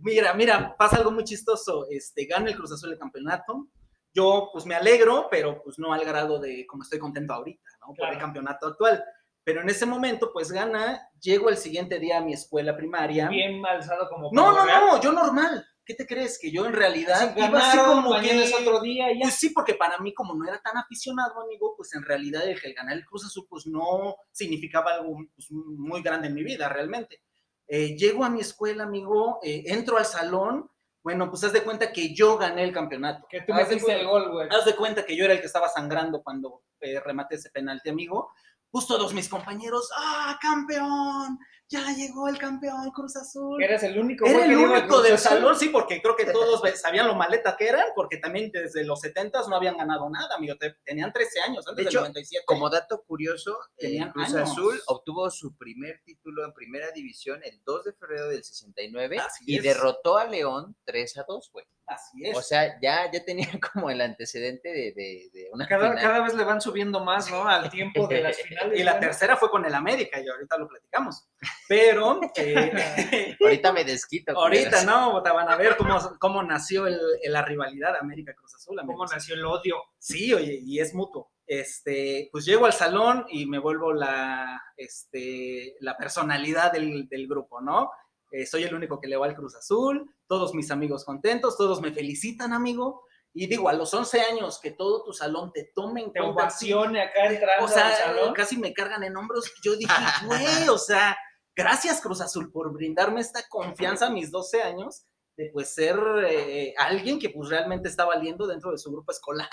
[0.00, 1.86] mira, mira, pasa algo muy chistoso.
[1.90, 3.66] Este, gana el Cruz Azul el campeonato.
[4.14, 7.86] Yo, pues, me alegro, pero pues no al grado de como estoy contento ahorita, ¿no?
[7.88, 8.12] Por Claro.
[8.12, 9.02] el campeonato actual.
[9.44, 11.08] Pero en ese momento, pues, gana.
[11.20, 13.28] Llego el siguiente día a mi escuela primaria.
[13.28, 15.66] Bien alzado como No, no, no, yo normal.
[15.84, 16.38] ¿Qué te crees?
[16.40, 18.44] Que yo en realidad Sí, iba así ganaron, como mañana que...
[18.44, 19.22] es otro día y ya.
[19.24, 22.60] Pues sí, porque para mí, como no era tan aficionado, amigo, pues en realidad el
[22.72, 27.20] ganar el Cruz Azul, pues no significaba algo pues, muy grande en mi vida, realmente.
[27.66, 30.70] Eh, llego a mi escuela, amigo, eh, entro al salón,
[31.02, 33.26] bueno, pues haz de cuenta que yo gané el campeonato.
[33.28, 34.48] que tú Haz de metiste cu- el gol, güey.
[34.52, 37.88] Haz de cuenta que yo era el que estaba sangrando cuando eh, rematé ese penalti,
[37.90, 38.30] amigo.
[38.72, 41.38] Pues todos mis compañeros, ¡ah, campeón!
[41.68, 43.62] Ya llegó el campeón Cruz Azul.
[43.62, 47.14] Eres el único Era el único del salón, sí, porque creo que todos sabían lo
[47.14, 50.56] maleta que eran, porque también desde los 70 no habían ganado nada, amigo.
[50.56, 52.44] Te- tenían 13 años, antes De del hecho, 97.
[52.46, 54.50] Como dato curioso, Tenían el Cruz años.
[54.50, 59.44] Azul obtuvo su primer título en primera división el 2 de febrero del 69 Así
[59.46, 59.62] y es.
[59.62, 61.66] derrotó a León 3 a 2, güey.
[61.94, 62.36] Así es.
[62.36, 66.02] O sea, ya, ya tenía como el antecedente de, de, de una Cada, final.
[66.04, 67.46] cada vez le van subiendo más, ¿no?
[67.48, 68.78] Al tiempo de las finales.
[68.78, 71.28] y la tercera fue con el América, y ahorita lo platicamos.
[71.68, 74.32] Pero, eh, Ahorita me desquito.
[74.38, 74.84] ahorita.
[74.84, 75.22] ¿no?
[75.22, 78.76] Te van a ver cómo, cómo nació el- la rivalidad América-Cruz Azul.
[78.78, 79.12] ¿Cómo amigos.
[79.12, 79.76] nació el odio?
[79.98, 81.30] Sí, oye, y es mutuo.
[81.46, 87.60] Este, pues llego al salón y me vuelvo la, este, la personalidad del, del grupo,
[87.60, 87.90] ¿no?
[88.32, 91.80] Eh, soy el único que le va al Cruz Azul, todos mis amigos contentos, todos
[91.80, 93.02] me felicitan, amigo.
[93.34, 96.42] Y digo, a los 11 años, que todo tu salón te tome en Te cuenta.
[96.44, 98.34] ovacione acá entrando O sea, al salón.
[98.34, 99.52] casi me cargan en hombros.
[99.62, 99.92] Yo dije,
[100.26, 101.16] güey, o sea,
[101.54, 105.04] gracias Cruz Azul por brindarme esta confianza a mis 12 años
[105.36, 109.48] de pues ser eh, alguien que pues realmente está valiendo dentro de su grupo escolar.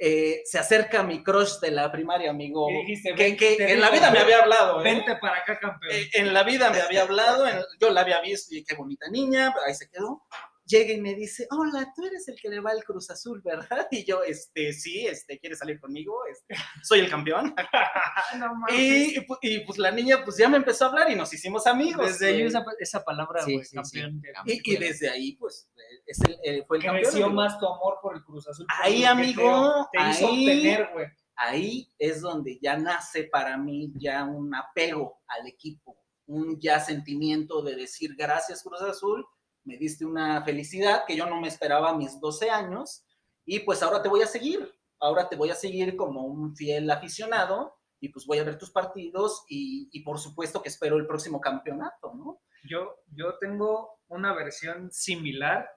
[0.00, 2.68] Eh, se acerca mi crush de la primaria, amigo.
[2.68, 4.84] Dijiste, que, que en la vida me había hablado, ¿eh?
[4.84, 5.92] Vente para acá, campeón.
[5.92, 9.08] Eh, en la vida me había hablado, en- yo la había visto y qué bonita
[9.10, 10.22] niña, ahí se quedó.
[10.68, 13.88] Llega y me dice, hola, tú eres el que le va al Cruz Azul, ¿verdad?
[13.90, 16.14] Y yo, este, sí, este, ¿quieres salir conmigo?
[16.30, 17.54] Este, soy el campeón.
[18.38, 18.52] no.
[18.70, 21.66] Y, y y, pues la niña pues ya me empezó a hablar y nos hicimos
[21.66, 22.06] amigos.
[22.06, 24.22] Desde ahí esa, esa palabra, Sí, güey, sí, campeón.
[24.46, 24.60] sí.
[24.64, 25.70] y, y desde ahí pues
[26.06, 27.02] es el, eh, fue el campeón.
[27.04, 28.66] Creció más tu amor por el Cruz Azul.
[28.82, 30.46] Ahí, amigo, Te, te hizo ahí.
[30.48, 31.06] obtener, güey.
[31.36, 37.62] Ahí es donde ya nace para mí ya un apego al equipo, un ya sentimiento
[37.62, 39.24] de decir gracias Cruz Azul,
[39.68, 43.04] me diste una felicidad que yo no me esperaba a mis 12 años
[43.44, 46.90] y pues ahora te voy a seguir, ahora te voy a seguir como un fiel
[46.90, 51.06] aficionado y pues voy a ver tus partidos y, y por supuesto que espero el
[51.06, 52.40] próximo campeonato, ¿no?
[52.66, 55.68] Yo, yo tengo una versión similar,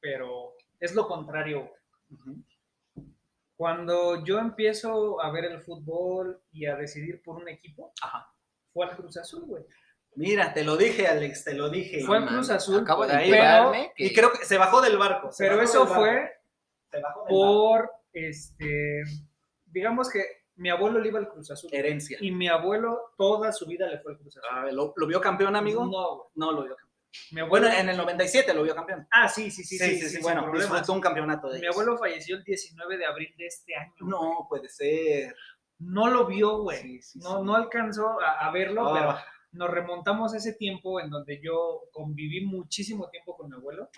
[0.00, 1.68] pero es lo contrario.
[1.68, 2.20] güey.
[2.20, 2.42] Ujú.
[3.56, 8.26] Cuando yo empiezo a ver el fútbol y a decidir por un equipo, Ajá.
[8.72, 9.64] fue al Cruz Azul, güey.
[10.16, 12.04] Mira, te lo dije, Alex, te lo dije.
[12.04, 14.96] Fue Man, Cruz Azul, Acabo de ahí, enterarme que Y creo que se bajó del
[14.96, 15.32] barco.
[15.32, 16.32] se pero bajó eso del barco, fue
[16.90, 17.26] se bajó del barco.
[17.28, 19.02] por, este,
[19.66, 20.24] digamos que
[20.56, 21.68] mi abuelo le iba al Cruz Azul.
[21.72, 22.16] herencia.
[22.20, 24.48] Y mi abuelo toda su vida le fue al Cruz Azul.
[24.52, 25.84] Ah, ¿Lo, lo vio campeón, amigo?
[25.84, 26.28] No, güey.
[26.36, 26.84] No lo vio campeón.
[27.32, 29.06] Mi abuelo, Bueno, en el 97 lo vio campeón.
[29.10, 31.76] ah, sí, sí, sí, sí, sí, sin bueno, disfrutó un campeonato de Mi ellos.
[31.76, 33.92] abuelo falleció el 19 de abril de este año.
[34.00, 35.34] No puede ser.
[35.78, 36.80] No lo vio, güey.
[36.82, 37.44] Sí, sí, no, sí.
[37.44, 41.82] no alcanzó a, a verlo, pero Ah, nos remontamos a ese tiempo en donde yo
[41.92, 43.88] conviví muchísimo tiempo con mi abuelo.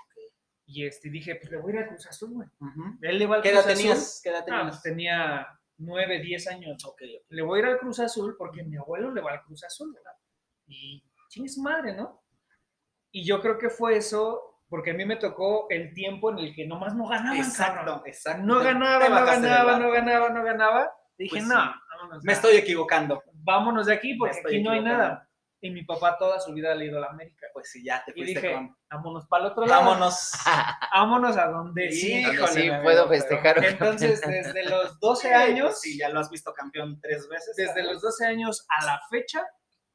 [0.66, 2.48] Y este, dije, pues le voy a ir al Cruz Azul, güey.
[2.60, 2.98] ujú.
[3.02, 3.82] Él le va al ¿Qué Cruz edad Azul.
[3.82, 4.20] tenías?
[4.22, 4.66] ¿Qué edad Ah, tenías?
[4.68, 5.46] pues tenía
[5.78, 6.84] 9, 10 años.
[6.84, 7.26] Ok, ok.
[7.28, 9.92] Le voy a ir al Cruz Azul porque mi abuelo le va al Cruz Azul,
[9.94, 10.12] ¿verdad?
[10.66, 12.22] Y chingue su madre, ¿no?
[13.12, 16.54] Y yo creo que fue eso, porque a mí me tocó el tiempo en el
[16.54, 17.46] que nomás no ganaban, cabrón.
[17.46, 18.42] Exacto, exacto.
[18.42, 20.90] No ganaba, no ganaba, no ganaba, no ganaba.
[21.16, 21.78] Dije, Pues no, sí.
[21.96, 22.24] vámonos.
[22.24, 23.22] Me estoy equivocando.
[23.32, 25.25] vámonos de aquí porque aquí no hay nada.
[25.60, 27.46] Y mi papá toda su vida ha a la América.
[27.52, 28.76] Pues sí, ya te Y fuiste dije, con.
[28.90, 29.84] vámonos para el otro lado.
[29.86, 30.32] Vámonos.
[30.94, 32.20] Vámonos a donde sí.
[32.20, 33.64] Híjole, sí puedo festejar.
[33.64, 37.56] Entonces, desde los 12 Sí, años, pues Sí, ya lo has visto campeón tres veces.
[37.56, 39.44] desde los 12 años a la fecha,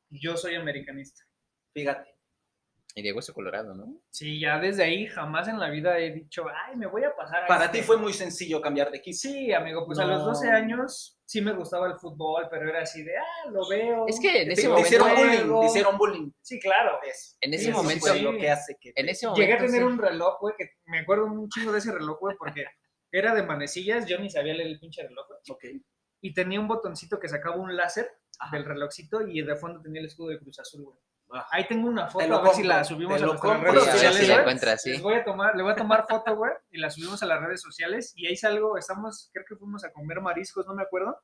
[0.10, 1.22] yo soy americanista.
[1.74, 2.11] Fíjate.
[2.94, 4.02] Y de hueso colorado, ¿no?
[4.10, 7.46] Sí, ya desde ahí jamás en la vida he dicho, ay, me voy a pasar
[7.46, 7.78] a Para este".
[7.80, 9.16] ti fue muy sencillo cambiar de equipo.
[9.18, 10.58] Sí, amigo, pues a los 12 No.
[10.58, 14.06] años sí me gustaba el fútbol, pero era así de, ah, lo veo.
[14.10, 15.24] Es que en ese Te, momento- hicieron juego".
[15.24, 16.32] bullying, te hicieron bullying.
[16.42, 17.00] Sí, claro.
[17.02, 17.38] Eso.
[17.40, 18.20] En ese momento, sí.
[18.22, 19.42] lo que hace que en ese momento.
[19.42, 19.88] Llegué a tener sí.
[19.88, 22.66] un reloj, güey, que me acuerdo un chingo de ese reloj, güey, porque
[23.14, 25.40] era de manecillas, yo ni sabía leer el pinche reloj, güey,
[25.78, 25.82] Ok.
[26.22, 28.58] y tenía un botoncito que sacaba un láser Ajá.
[28.58, 30.98] del relojcito y de fondo tenía el escudo de Cruz Azul, güey.
[31.34, 31.48] Ah.
[31.52, 33.90] Ahí tengo una foto, lo a ver si la subimos a nuestras compro, redes sí,
[33.90, 34.42] a ver sociales, si la güey.
[34.42, 34.90] encuentras, sí.
[34.92, 37.42] Les voy a tomar, le voy a tomar foto, güey, y la subimos a las
[37.42, 41.18] redes sociales y ahí salgo, estamos, creo que fuimos a comer mariscos, no me acuerdo,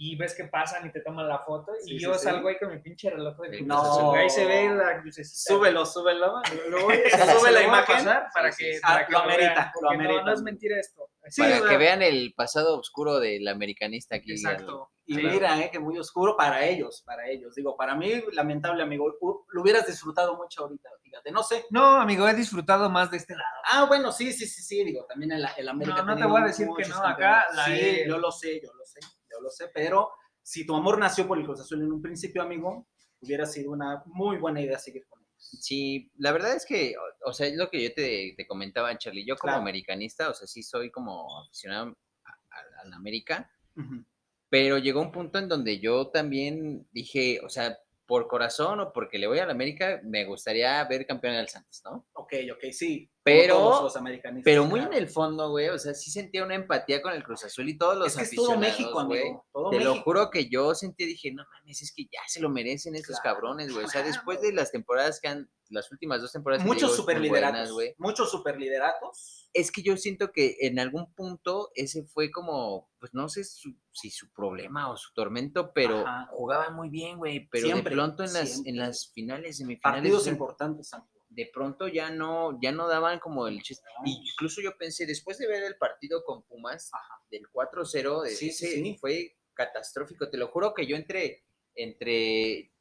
[0.00, 2.24] y ves que pasan y te toman la foto y Sí, yo sí, sí.
[2.26, 4.10] salgo ahí con mi pinche reloj de No.
[4.10, 5.54] Güey, Ahí se ve la crucecita.
[5.54, 6.40] Súbelo, súbelo.
[6.68, 7.96] Lo voy- se Sube la imagen.
[7.96, 8.80] pasar para Sí, que, sí, sí.
[8.80, 10.24] para Ah, que lo amerita, lo porque no, amerita.
[10.24, 11.10] no es mentira esto.
[11.26, 14.30] Sí, para o sea, que vean el pasado oscuro del americanista aquí.
[14.32, 14.90] Exacto.
[15.04, 15.22] Y Sí.
[15.22, 17.54] mira, eh, que muy oscuro para ellos, para ellos.
[17.54, 19.08] Digo, para mí, lamentable, amigo,
[19.50, 21.64] lo hubieras disfrutado mucho ahorita, fíjate, no sé.
[21.70, 23.48] No, amigo, he disfrutado más de este lado.
[23.64, 26.02] Ah, bueno, sí, sí, sí, sí, digo, también el, el América.
[26.02, 27.56] No, no te voy a decir que no, acá campeonatos.
[27.56, 29.00] la Sí, he- yo lo sé, yo lo sé,
[29.38, 30.10] yo lo sé, pero
[30.42, 32.88] si tu amor nació por el Cruz Azul en un principio, amigo,
[33.20, 35.28] hubiera sido una muy buena idea seguir con ellos.
[35.36, 38.96] Sí, la verdad es que, o, o sea, es lo que yo te, te comentaba,
[38.98, 39.24] Charlie.
[39.26, 39.62] Yo como Claro.
[39.62, 44.04] americanista, o sea, sí soy como aficionado a, a- a la América, Ujú.
[44.48, 49.18] pero llegó un punto en donde yo también dije, o sea, por corazón o porque
[49.18, 52.08] le voy a la América, me gustaría ver campeón al Santos, ¿no?
[52.14, 53.10] Ok, ok, sí.
[53.32, 53.98] Pero- los
[54.44, 57.44] Pero muy en el fondo, güey, o sea, sí sentía una empatía con el Cruz
[57.44, 59.20] Azul y todos los Es que es todo aficionados, México, güey.
[59.22, 59.46] amigo.
[59.52, 62.48] Todo Te lo juro que yo sentí, dije, no mames, es que ya se lo
[62.50, 63.84] merecen estos Claro, cabrones, güey.
[63.84, 67.94] O sea, después de las temporadas que han, las últimas dos temporadas Muchos superlideratos, güey.
[67.98, 69.48] muchos superlideratos.
[69.54, 73.74] Es que yo siento que en algún punto ese fue como, pues no sé su-
[73.92, 76.28] si su problema o su tormento, pero Ajá.
[76.32, 77.48] jugaban muy bien, güey.
[77.50, 78.70] Pero Siempre, de pronto en las, siempre.
[78.70, 81.17] en las finales, semifinales, Partidos o sea, importantes, amigo.
[81.28, 83.86] De pronto ya no, ya no daban como el chiste.
[84.04, 86.90] Y incluso yo pensé, después de ver el partido con Pumas,
[87.30, 90.30] del 4-0, de Sí, sí, fue catastrófico.
[90.30, 92.72] Te lo juro que yo entre, entre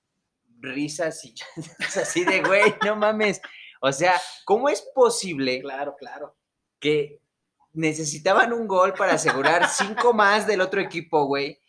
[0.60, 1.36] risas y
[2.00, 3.42] así de, güey, no mames.
[3.82, 6.36] O sea, ¿cómo es posible Claro, claro.
[6.80, 7.22] que
[7.74, 11.62] necesitaban un gol para asegurar cinco más del otro equipo, güey?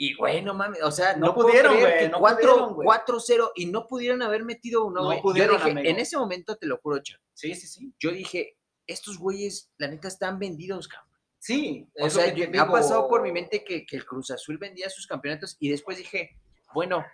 [0.00, 2.74] Y, güey, no mames, o sea, no, No pudieron, pudieron, güey, que no 4 pudieron,
[2.74, 2.86] güey.
[2.86, 5.18] 4-0 y no pudieron haber metido uno, No güey.
[5.18, 5.88] Yo pudieron, dije, amigo.
[5.88, 7.92] en ese momento te lo juro, Chav, Sí, sí, sí.
[7.98, 8.56] yo dije,
[8.86, 11.08] estos güeyes, la neta, están vendidos, cabrón.
[11.40, 14.56] Sí, O sea, yo- me ha pasado por mi mente que, que el Cruz Azul
[14.58, 16.38] vendía sus campeonatos y después dije,
[16.74, 17.04] bueno,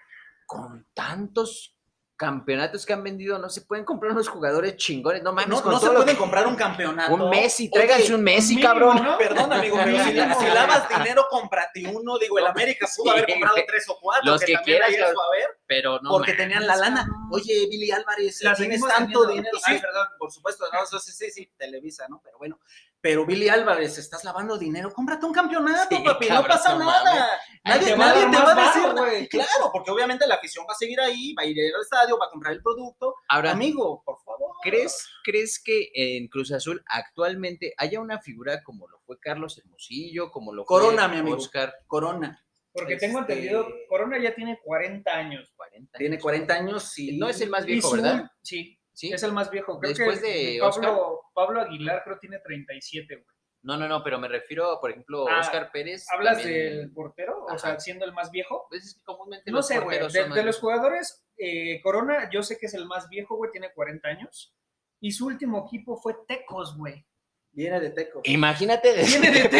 [0.47, 1.74] con tantos
[2.17, 5.73] campeonatos que han vendido, no se pueden comprar unos jugadores chingones, no mames, No, con
[5.73, 7.13] no se todo lo puede que- comprar un campeonato.
[7.13, 9.03] Un Messi, tráiganse un Messi, mínimo, cabrón.
[9.03, 9.19] ¿no?
[9.19, 10.15] Perdón, amigo, pero si, si
[10.55, 12.17] lavas dinero, cómprate uno.
[12.19, 14.31] Digo, el América pudo Sí, haber comprado tres o cuatro.
[14.31, 17.07] Los que también quieras, eso a ver, Pero no porque mames, tenían la lana.
[17.33, 19.27] Oye, Billy Álvarez, tienes tanto teniendo.
[19.27, 19.59] dinero.
[19.65, 20.09] Ay, Sí, perdón.
[20.19, 22.21] por supuesto, no, sí, sí, sí, Televisa, ¿no?
[22.23, 22.61] Pero bueno,
[23.05, 26.79] pero Billy Álvarez, estás lavando dinero, cómprate un campeonato, Sí, papi, cabrón, no pasa no
[26.87, 27.29] nada.
[27.63, 28.93] Nadie, te va a nadie dar te va a decir, nada.
[28.95, 29.29] güey.
[29.29, 32.25] claro, porque obviamente la afición va a seguir ahí, va a ir al estadio, va
[32.27, 33.17] a comprar el producto.
[33.29, 34.53] Ahora, Amigo, por favor.
[34.63, 40.31] ¿crees, ¿crees que en Cruz Azul actualmente haya una figura como lo fue Carlos Hermosillo,
[40.31, 41.37] como lo fue Corona, mi amigo.
[41.37, 45.53] Oscar Corona Porque tengo Este- entendido, Corona ya tiene 40 años.
[45.55, 45.99] 40?
[45.99, 48.31] tiene 40 años y No es el más viejo, ¿verdad?
[48.43, 49.13] Sí, Sí.
[49.13, 49.79] es el más viejo.
[49.79, 53.27] Creo Después que de Pablo, Pablo Aguilar creo tiene 37, güey.
[53.63, 56.07] No, no, no, pero me refiero, por ejemplo, Ah, Oscar Pérez.
[56.13, 57.45] ¿Hablas también- del portero?
[57.47, 58.67] O sea, siendo el más viejo.
[58.69, 59.99] Pues es que comúnmente No los sé, güey.
[59.99, 64.09] De, los jugadores, eh, Corona, yo sé que es el más viejo, güey, tiene 40
[64.09, 64.55] años.
[65.01, 67.07] Y su último equipo fue Tecos, güey.
[67.55, 68.21] Viene de Teco.
[68.25, 69.51] Imagínate de Viene de güey.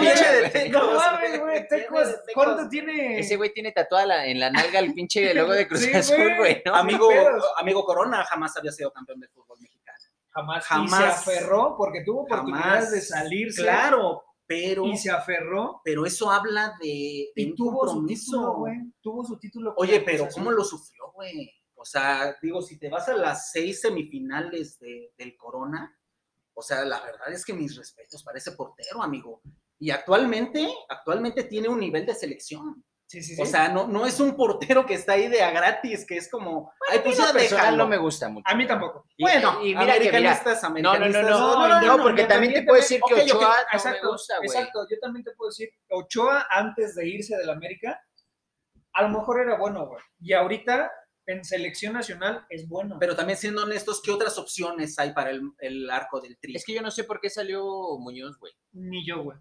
[0.00, 1.54] Viene de No Tecos, mames, güey.
[1.54, 2.16] De Tecos.
[2.34, 3.18] ¿Cuánto tiene?
[3.18, 6.36] Ese güey tiene tatuada la- en la nalga el pinche logo de Cruz Sí, Azul,
[6.36, 6.62] güey.
[6.64, 6.74] ¿no?
[6.74, 7.08] Amigo,
[7.56, 9.98] amigo Corona jamás había sido campeón del fútbol mexicano.
[10.30, 10.64] Jamás.
[10.66, 11.00] Jamás.
[11.00, 13.62] Y se aferró porque tuvo oportunidades de salirse.
[13.62, 15.80] Claro, pero, Y se aferró.
[15.84, 18.30] pero eso habla de, de Y un tuvo su compromiso.
[18.32, 18.76] título, güey.
[19.00, 19.74] Tuvo su título.
[19.76, 20.28] Oye, pero.
[20.32, 21.50] ¿cómo lo sufrió, güey?
[21.74, 25.97] O sea, digo, si te vas a las seis semifinales de- del Corona,
[26.58, 29.40] o sea, la verdad es que mis respetos para ese portero, amigo.
[29.78, 32.84] Y actualmente, actualmente tiene un nivel de selección.
[33.06, 33.40] Sí, sí, sí.
[33.40, 36.28] O sea, no, no es un portero que está ahí de a gratis, que es
[36.28, 38.44] como, ay, pues ya personal no me gusta mucho.
[38.46, 39.06] a mí tampoco.
[39.16, 41.30] Y- Bueno, y mira que mira, americanistas, no, no, no, americanistas.
[41.40, 44.48] no, no, porque también te puedo decir que Ochoa no exacto, me gusta, güey.
[44.48, 47.98] Exacto, yo también te puedo decir, Ochoa antes de irse del América,
[48.94, 50.02] a lo mejor era bueno, güey.
[50.20, 50.90] Y ahorita
[51.28, 52.96] en selección nacional es bueno.
[52.98, 56.56] Pero también siendo honestos, ¿qué otras opciones hay para el, el arco del tri?
[56.56, 57.62] Es que yo no sé por qué salió
[57.98, 58.54] Muñoz, güey.
[58.72, 59.36] Ni yo, güey.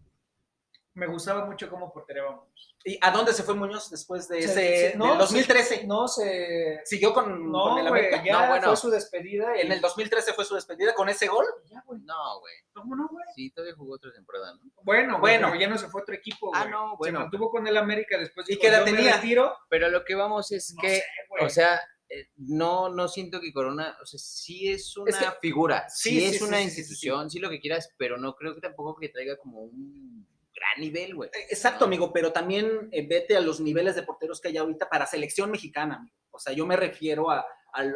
[0.97, 2.47] Me gustaba mucho cómo porterábamos.
[2.83, 4.47] ¿Y a dónde se fue Muñoz después de Se-
[4.81, 5.85] ese, se- no, del 2013?
[5.85, 6.79] No se.
[6.85, 8.23] ¿Siguió con, No, con el América?
[8.25, 9.55] ya No, bueno, fue su despedida.
[9.57, 11.45] y- en el 2013 fue su despedida con ese gol.
[11.69, 11.99] Ya, güey.
[12.01, 12.53] No, güey.
[12.73, 13.23] ¿Cómo no, güey?
[13.35, 14.71] Sí, todavía jugó otra temporada, ¿no?
[14.83, 15.53] Bueno, Bueno.
[15.55, 16.71] ya no se fue otro equipo, Ah, güey.
[16.71, 17.19] no, bueno.
[17.19, 18.49] Se mantuvo con el América después.
[18.49, 19.15] ¿Y qué edad "Yo me tenía?
[19.17, 19.55] retiro".
[19.69, 21.45] Pero lo que vamos es No que, sé, güey.
[21.45, 21.79] o sea,
[22.09, 26.09] eh, no, no siento que Corona, o sea, sí es una Es que- figura, sí,
[26.09, 26.81] sí, es sí, una sí, sí, sí, sí.
[26.81, 30.25] institución, sí, lo que quieras, pero no creo que tampoco que traiga como un
[30.59, 31.29] gran nivel, güey.
[31.33, 34.89] Eh, Exacto, amigo, pero también eh, vete a los niveles de porteros que hay ahorita
[34.89, 36.15] para selección mexicana, amigo.
[36.31, 37.45] O sea, yo me refiero a, a-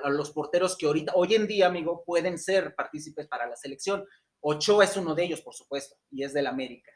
[0.03, 4.05] a los porteros que ahorita, hoy en día, amigo, pueden ser partícipes para la selección.
[4.41, 6.91] Ochoa es uno de ellos, por supuesto, y es del América.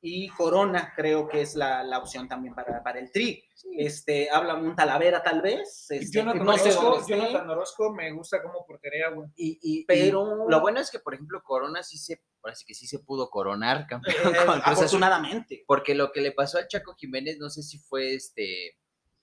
[0.00, 3.44] Y Corona creo que es la, la opción también para, para el Tri.
[3.76, 5.86] Este, habla un Talavera tal vez.
[5.90, 9.28] este, Jonathan, no sé Orozco, Jonathan Orozco me gusta como portería, güey.
[9.36, 12.74] Y, y- Pero- y lo bueno es que, por ejemplo, Corona sí se, parece que
[12.74, 15.64] sí se pudo coronar campeón Eh, afortunadamente.
[15.66, 18.76] porque lo que le pasó al Chaco Jiménez, no sé si fue este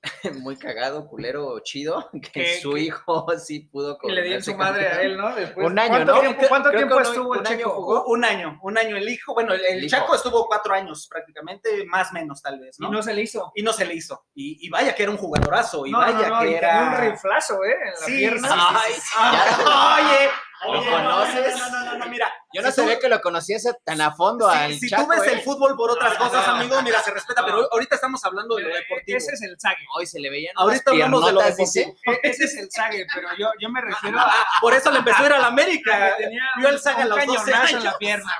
[0.42, 4.58] muy cagado, culero chido, que su hijo sí pudo Y le di en coronarse su
[4.58, 5.36] madre a él, ¿no?
[5.36, 6.20] Después, Un año, ¿cuánto ¿no?
[6.22, 7.70] Tiempo, ¿Cuánto Creo tiempo estuvo el un año Checo?
[7.72, 8.06] jugó.
[8.06, 9.34] Un año, un año el hijo.
[9.34, 9.98] Bueno, el, el El hijo.
[9.98, 12.92] Chaco estuvo cuatro años prácticamente, más menos tal vez, Y ¿no?
[12.92, 13.52] no se le hizo.
[13.56, 14.26] y no se le hizo.
[14.34, 16.82] Y, y vaya que era un jugadorazo, y no, vaya no, no, que y era...
[16.84, 17.74] un riflazo, ¿eh?
[17.74, 18.48] En la Sí, pierna.
[18.50, 19.18] sí, sí, Ay, sí, sí.
[19.18, 19.96] ya.
[19.96, 20.30] Oye,
[20.66, 21.58] ¿Lo oye, conoces?
[21.60, 22.32] No, no, no, no, no, mira.
[22.56, 25.04] Yo no si tú- sabía que lo conocías tan a fondo si- al si Chaco,
[25.04, 25.32] tú ves ¿eh?
[25.34, 28.68] el fútbol por otras cosas, amigo, mira, se respeta, pero ahorita estamos hablando de lo
[28.70, 29.18] Pero, deportivo.
[29.18, 29.86] Ese es el sague.
[29.96, 31.96] Hoy se le veían Ahorita hablamos de lo deportivo.
[32.06, 35.00] E- Ese es el sague, pero yo, yo me refiero a Ah, por eso le
[35.00, 36.16] empezó a ir a la América.
[36.58, 37.84] Vio el sague a los 12 cañonazo en años.
[37.84, 38.32] la pierna.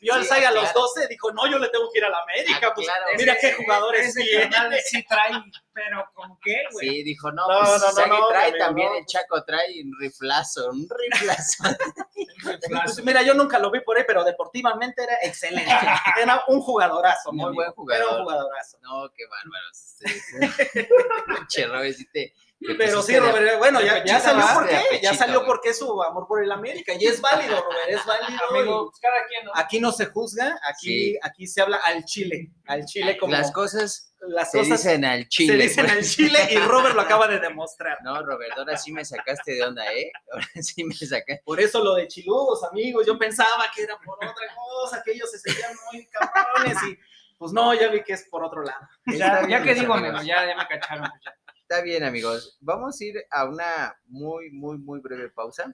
[0.00, 0.80] Vio al Sí, Saga a los claro.
[0.80, 2.68] 12, dijo, no, yo le tengo que ir a la América.
[2.68, 3.04] Ah, pues, claro.
[3.16, 4.80] mira Ese- qué jugadores tiene.
[4.84, 5.32] sí trae,
[5.72, 6.88] pero ¿con qué, güey?
[6.88, 8.98] Sí, dijo, no, No, pues no, no, Sague no, trae amigo, también no.
[8.98, 11.64] el Chaco trae un riflazo, un riflazo.
[12.42, 15.70] Pues, mira, yo nunca lo vi por ahí, pero deportivamente era excelente.
[16.22, 17.74] Era un jugadorazo, Muy amigo.
[17.76, 18.24] buen Era un jugador.
[18.24, 18.78] jugadorazo.
[18.82, 19.66] No, qué bárbaro.
[19.72, 20.36] Sí, sí.
[21.48, 25.14] Che, Robert, sí te- te Pero sí, Robert, bueno, ya, ya salió por qué, ya
[25.14, 28.40] salió porque es su amor por el América, y es válido, Robert, es válido.
[28.50, 29.52] Amigo, pues cada quien, ¿no?
[29.54, 31.18] Aquí no se juzga, aquí, Sí.
[31.22, 35.28] aquí se habla al chile, al chile como Las cosas las se cosas dicen al
[35.28, 35.52] chile.
[35.52, 37.98] se dicen al chile y Robert lo acaba de demostrar.
[38.02, 40.10] No, Roberto, ahora sí me sacaste de onda, ¿eh?
[40.32, 41.40] Ahora sí me sacaste.
[41.44, 45.30] Por eso lo de chiludos, amigos, yo pensaba que era por otra cosa, que ellos
[45.30, 46.98] se sentían muy cabrones y
[47.38, 48.80] pues no, ya vi que es por otro lado.
[49.06, 50.18] Ya, ya que digo, amigos.
[50.18, 51.08] amigo, ya, ya me cacharon.
[51.08, 51.37] pues ya.
[51.70, 52.56] Está bien, amigos.
[52.62, 55.70] Vamos a ir a una muy, muy, muy breve pausa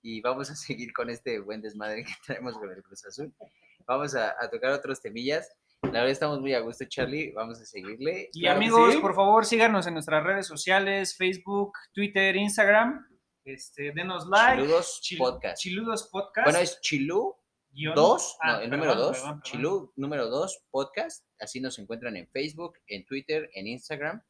[0.00, 3.34] y vamos a seguir con este buen desmadre que traemos con el Cruz Azul.
[3.86, 5.54] Vamos a, a tocar otros temillas.
[5.82, 7.32] La verdad estamos muy a gusto, Charlie.
[7.32, 8.30] Vamos a seguirle.
[8.32, 9.00] Y Claro amigos, sí.
[9.00, 13.06] por favor, síganos en nuestras redes sociales, Facebook, Twitter, Instagram.
[13.44, 14.62] Este, denos like.
[14.62, 15.62] Chiludos Chil- Podcast.
[15.62, 16.46] Chiludos Podcast.
[16.46, 17.36] Bueno, es Chilú
[17.70, 19.42] guión- 2, Ah, no, el perdón, número 2, perdón, perdón.
[19.42, 24.22] Chilú número 2 podcast, así nos encuentran en Facebook, en Twitter, en Instagram.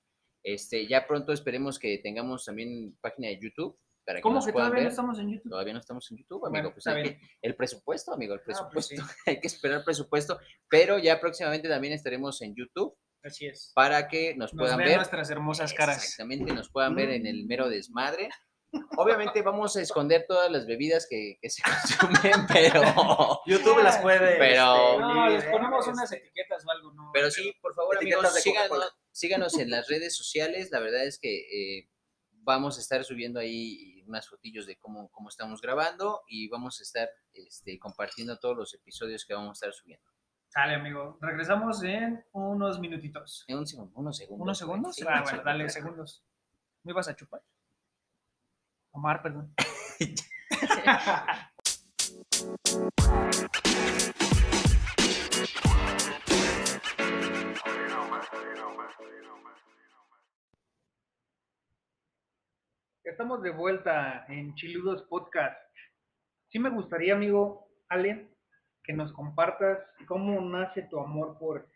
[0.44, 4.52] Este, ya pronto esperemos que tengamos también página de YouTube para que ¿Cómo nos que
[4.52, 4.92] puedan todavía no ver.
[4.92, 5.50] estamos en YouTube?
[5.50, 6.72] Todavía no estamos en YouTube, Bueno, amigo.
[6.74, 9.02] Pues hay que- el presupuesto, amigo, el Ah, pues presupuesto.
[9.26, 13.72] hay que esperar presupuesto, pero ya próximamente también estaremos en YouTube Así es.
[13.74, 14.96] para que nos Nos puedan ver.
[14.96, 15.96] nuestras hermosas caras.
[16.04, 18.28] Exactamente, nos puedan ver en el mero desmadre.
[18.98, 21.62] Obviamente vamos a esconder todas las bebidas que, que se
[22.42, 24.36] consumen, pero, YouTube las puede.
[24.36, 25.90] Pero- este, No, les ponemos ¿eh?
[25.92, 27.10] unas etiquetas o algo, ¿no?
[27.14, 28.94] pero sí, por favor, amigos, síganos.
[29.14, 30.70] Síganos en las redes sociales.
[30.72, 31.88] La verdad es que eh,
[32.30, 36.82] vamos a estar subiendo ahí unas fotillos de cómo, cómo estamos grabando y vamos a
[36.82, 40.04] estar este, compartiendo todos los episodios que vamos a estar subiendo.
[40.48, 41.18] Sale, amigo.
[41.20, 43.44] Regresamos en unos minutitos.
[43.48, 44.44] En un segundo, unos segundos.
[44.44, 44.96] ¿Unos segundos?
[44.96, 46.12] Sí, ah, bueno, dale segundos.
[46.12, 46.24] segundos.
[46.82, 47.42] ¿Me ibas a chupar?
[48.92, 49.52] Omar, perdón.
[63.04, 65.56] Estamos de vuelta en Chiludos Podcast.
[66.48, 68.30] Sí me gustaría, amigo Allen,
[68.82, 71.68] que nos compartas cómo nace tu amor por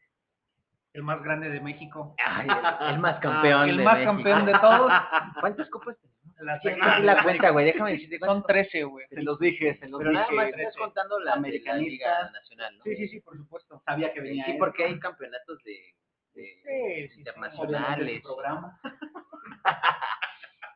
[0.94, 2.14] el más grande de México.
[2.24, 3.68] Ay, el, el más campeón.
[3.68, 4.12] el de más México.
[4.12, 4.92] campeón de todos.
[5.40, 6.18] ¿Cuántas copas tenemos?
[6.40, 6.68] La Sí,
[7.02, 7.66] la cuenta, güey.
[7.66, 9.06] Déjame decirte Son 13, güey.
[9.08, 10.22] Se los dije, se los Pero dije.
[10.22, 11.72] nada más Estás contando la Americanista.
[11.72, 12.84] Americanista Nacional, ¿no?
[12.84, 13.82] Sí, sí, sí, por supuesto.
[13.84, 14.56] Sabía que venía Sí, él.
[14.58, 15.94] porque hay campeonatos de,
[16.42, 16.60] Sí.
[16.64, 18.16] Obviamente internacionales.
[18.16, 18.80] el programa.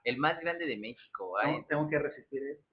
[0.05, 2.65] El más grande de México, No, tengo que resistir esto.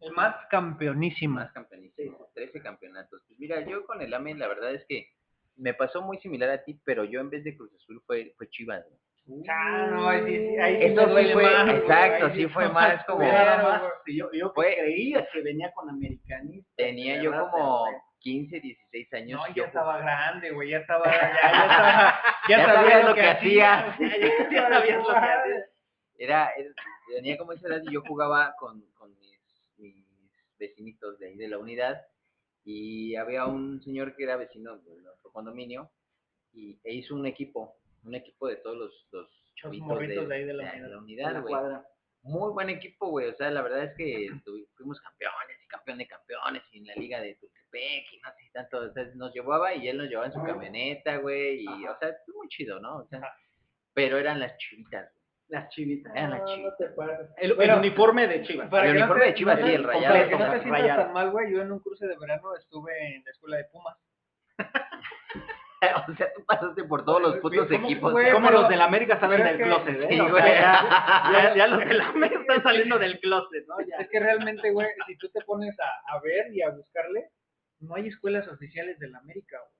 [0.00, 1.36] El más campeonísimo.
[1.36, 3.22] más campeonísimos, 13 campeonatos.
[3.26, 5.08] Pues mira, yo con el AME la verdad es que
[5.56, 8.48] me pasó muy similar a ti, pero yo en vez de Cruz Azul fue, fue
[8.50, 8.84] Chivas.
[9.26, 9.42] ¿no?
[9.48, 13.04] Ah, no, ahí sí, sí, ahí sí Eso fue- más, exacto, ahí sí fue más
[13.06, 13.22] como-
[14.06, 16.70] yo, yo Fue- creía que venía con americanista.
[16.76, 17.86] Tenía yo como
[18.24, 19.40] 15, 16 años.
[19.46, 23.20] No, ya estaba grande, güey, ya estaba, ya, ya estaba, ya, Ya sabía lo que
[23.26, 23.94] hacía.
[23.98, 25.66] güey, ya, ya sabías lo que hacía.
[26.16, 26.70] Era, era-
[27.14, 29.38] tenía como esa edad y yo jugaba con, con mis,
[29.76, 30.06] mis
[30.58, 32.00] vecinitos de ahí de la unidad
[32.64, 35.90] y había un señor que era vecino de nuestro condominio
[36.52, 40.44] y e hizo un equipo, un equipo de todos los, los chavitos morritos de ahí
[40.44, 40.98] de la unidad.
[40.98, 41.52] unidad, la güey.
[41.52, 41.86] cuadra.
[42.22, 43.28] Muy buen equipo, güey.
[43.28, 44.28] O sea, la verdad es que
[44.76, 47.36] fuimos campeones y campeón de campeones y en la liga de
[47.74, 48.78] Tultepec y no sé tanto.
[48.78, 51.62] O sea, nos llevaba y él nos llevaba en su camioneta, güey.
[51.64, 52.96] Y, o sea, estuvo muy chido, ¿no?
[52.98, 53.20] O sea,
[53.92, 55.24] pero eran las chivitas, güey.
[55.48, 56.12] Las chivitas.
[56.16, 56.78] Eran las No, no chivitas.
[57.36, 57.44] te.
[57.44, 58.68] El, el Bueno, uniforme de Chivas.
[58.70, 60.50] Para El que no uniforme te- de Chivas, no sí, el para rayado, que no
[60.52, 63.56] te sientas tan mal, güey, yo en un cruce de verano estuve en la escuela
[63.58, 63.96] de Pumas.
[66.08, 68.12] o sea, tú pasaste por todos los putos ¿cómo, equipos.
[68.12, 68.32] güey?
[68.32, 70.06] Como pero- los de la América salen pero del que- closet, ¿eh?
[70.08, 70.44] Sí, O sea, güey.
[70.54, 73.76] ya, ya, ya los de la América están saliendo del closet, ¿no?
[73.86, 73.96] Ya.
[73.98, 77.28] Es que realmente, güey, si tú te pones a, a ver y a buscarle,
[77.84, 79.74] no hay escuelas oficiales de la América, güey.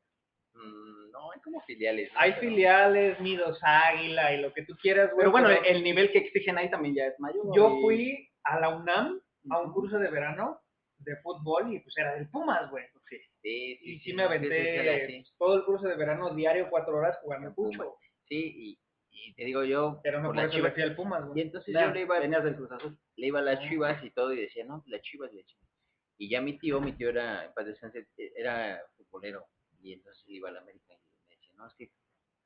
[0.66, 2.12] Mm, no, hay como filiales.
[2.12, 2.20] ¿no?
[2.20, 5.18] Hay Pero- filiales, Nidos Águila y lo que tú quieras, güey.
[5.18, 7.44] Pero bueno, pero el nivel que exigen ahí también ya es mayor.
[7.54, 10.60] yo y- fui a la UNAM a un curso de verano
[10.98, 12.84] de fútbol y pues era del Pumas, güey.
[13.10, 13.16] Sí.
[13.42, 17.18] Sí, Y sí sí, me aventé sí, todo el curso de verano diario, cuatro horas
[17.20, 17.96] jugando fucho.
[18.26, 18.78] Sí, y,
[19.10, 20.72] y te digo yo, Pero no por por le chivas.
[20.72, 21.40] fui al Pumas, Y güey.
[21.42, 22.96] entonces Ya, yo le iba, venías del Cruz Azul.
[23.16, 25.63] le iba a las chivas y todo y decía, no, las chivas, las chivas.
[26.16, 28.06] Y ya mi tío, mi tío era, en paz descanse,
[28.36, 29.46] era futbolero
[29.80, 31.90] y entonces iba a la América y me decía, no, es que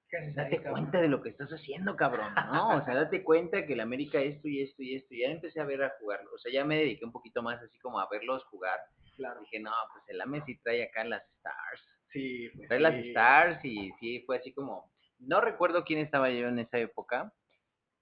[0.08, 2.78] ¿Qué haces ahí, date cuenta de lo que estás haciendo, cabrón, ¿no?
[2.78, 5.14] O sea, date cuenta que la América esto y esto y esto.
[5.14, 6.30] Y ya empecé a ver a jugarlo.
[6.34, 8.80] O sea, ya me dediqué un poquito más así como a verlos jugar.
[9.16, 9.40] Claro.
[9.40, 11.82] Dije, no, pues el AME sí trae acá las Stars.
[12.10, 12.94] Sí, pues, Trae las.
[12.94, 14.90] Stars y sí, fue así como...
[15.18, 17.34] No recuerdo quién estaba yo en esa época,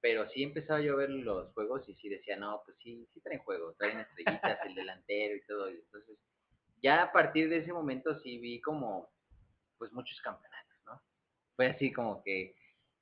[0.01, 3.21] pero sí empezaba yo a ver los juegos y sí decía, no, pues sí, sí
[3.21, 5.71] traen juegos, traen estrellitas, el delantero y todo.
[5.71, 6.19] Y entonces,
[6.83, 9.11] ya a partir de ese momento sí vi como,
[9.79, 11.03] pues muchos campeonatos, ¿no?
[11.57, 12.55] Fue así como que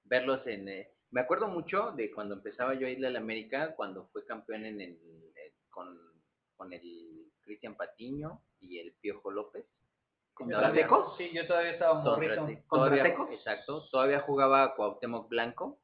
[0.05, 0.69] verlos en...
[0.69, 4.25] eh, me acuerdo mucho de cuando empezaba yo a irle a la América, cuando fue
[4.25, 4.99] campeón en el,
[5.37, 5.97] eh, con,
[6.57, 9.67] con el Cristian Patiño y el Piojo López.
[10.33, 11.17] ¿Contra Tecos?
[11.17, 12.37] Sí, yo todavía estaba morrito.
[12.37, 13.31] Contra, ¿Contra todavía, Tecos?
[13.31, 15.79] exacto, todavía jugaba Cuauhtémoc Blanco,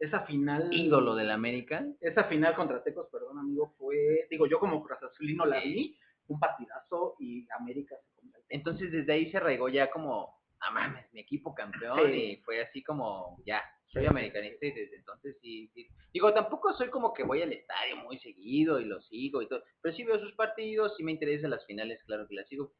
[0.00, 0.68] Esa final.
[0.72, 1.86] ídolo del América.
[2.00, 4.26] Esa final contra Tecos, perdón, amigo, fue.
[4.30, 5.96] Digo, yo como Cruz Azulino la vi,
[6.28, 11.20] un partidazo y América se Entonces desde ahí se arraigó ya como, ah mames, mi
[11.20, 12.18] equipo campeón Sí.
[12.32, 15.86] y fue así como, ya, soy americanista y desde entonces sí, sí.
[16.14, 19.62] Digo, tampoco soy como que voy al estadio muy seguido y lo sigo y todo,
[19.82, 22.72] pero sí veo sus partidos, sí me interesan las finales, claro que las sigo.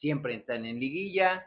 [0.00, 1.46] Siempre están en liguilla,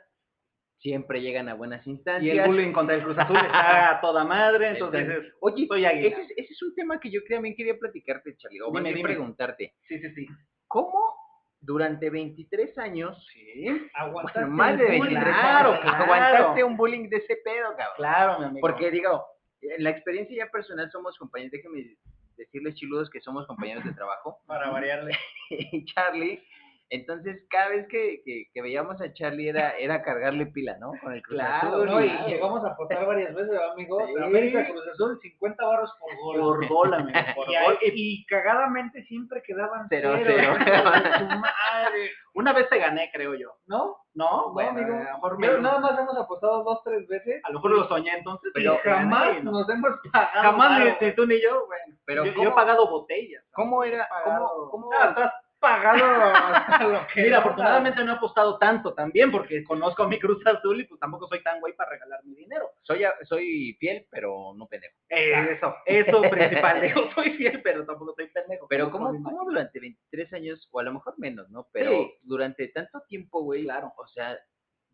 [0.80, 2.38] siempre llegan a buenas Y instancias.
[2.38, 5.02] el bullying contra el Cruz Azul está a toda madre, entonces.
[5.02, 6.08] Entonces, Oye, águila.
[6.08, 9.02] ese es, ese es un tema que yo también quería platicarte, Charlie, o Dime, dime.
[9.04, 9.74] preguntarte.
[9.88, 10.28] Sí, sí, sí.
[10.68, 11.00] ¿Cómo
[11.60, 13.66] durante 23 años, Sí.
[13.96, 15.16] Aguantaste bueno, más de el bullying.
[15.16, 16.04] 23 claro, años, claro.
[16.04, 17.94] aguantaste un bullying de ese pedo, cabrón?
[17.98, 18.62] Claro, mi amigo.
[18.68, 19.26] Porque digo,
[19.62, 21.96] en la experiencia ya personal somos compañeros, déjenme
[22.38, 25.18] decirles chiludos que somos compañeros de trabajo, Para variarle.
[25.50, 26.44] y Charlie,
[26.90, 30.92] entonces cada vez que, que, que veíamos a Charlie era, era cargarle pila, ¿no?
[31.02, 34.00] Con el Cruz Claro, Azul, No, y llegamos a apostar varias veces, amigo.
[34.08, 34.14] Sí.
[34.24, 36.40] América Cruz Azul, 50 barros por gol.
[36.40, 37.78] por gol, amigo, por y, ahí- gol.
[37.82, 40.54] Y y cagadamente siempre quedaban Cero, cero.
[41.42, 42.12] madre.
[42.34, 43.50] Una vez te gané, creo yo.
[43.66, 43.98] ¿No?
[44.14, 44.94] No, No, bueno, amigo.
[44.96, 47.42] a lo mejor, Pero nada más hemos apostado dos, tres veces.
[47.44, 48.52] a lo mejor lo soñé entonces.
[48.54, 49.52] Pero y jamás gané, ¿no?
[49.52, 50.42] nos hemos pagado.
[50.42, 51.98] Jamás ni, ni tú ni yo, bueno.
[52.06, 53.44] Pero yo, yo ¿cómo- he pagado botellas.
[53.52, 54.08] ¿Cómo era?
[54.24, 55.98] ¿Cómo, cómo, Ah, pagado
[56.94, 60.80] lo que Mira, afortunadamente no he apostado tanto también porque conozco a mi Cruz Azul
[60.82, 62.72] y pues tampoco soy tan güey para regalar mi dinero.
[62.82, 64.96] Soy, a- soy fiel, pero no pendejo.
[65.10, 66.82] Eh, eso, eso principal.
[66.82, 68.68] Digo, soy fiel, pero tampoco soy pendejo.
[68.68, 71.68] Pero Conozco ¿cómo, cómo durante 23 años, o a lo mejor menos, ¿no?
[71.72, 72.14] Pero Sí.
[72.22, 73.94] durante tanto tiempo, güey, Claro.
[73.98, 74.38] o sea,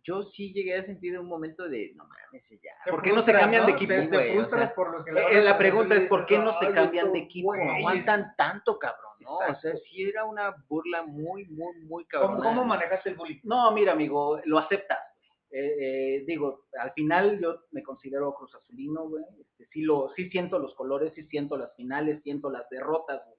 [0.03, 2.91] yo sí llegué a sentir un momento de, no mames, ya.
[2.91, 3.77] ¿Por qué no se cambian de ¿no?
[3.77, 5.43] equipo, güey?
[5.43, 7.49] La pregunta es, ¿por qué no se cambian de equipo?
[7.49, 9.13] ¿Cómo aguantan tanto, cabrón?
[9.21, 9.37] ¿no?
[9.37, 12.41] O sea, sí era una burla muy, muy, muy ¿Cómo, cabrón.
[12.41, 13.39] ¿Cómo manejaste el bullying?
[13.43, 14.99] No, mira, amigo, lo aceptas.
[15.49, 19.23] Eh, eh, digo, al final yo me considero cruz azulino, güey.
[19.39, 23.37] Este, sí, lo, sí siento los colores, sí siento las finales, siento las derrotas, güey.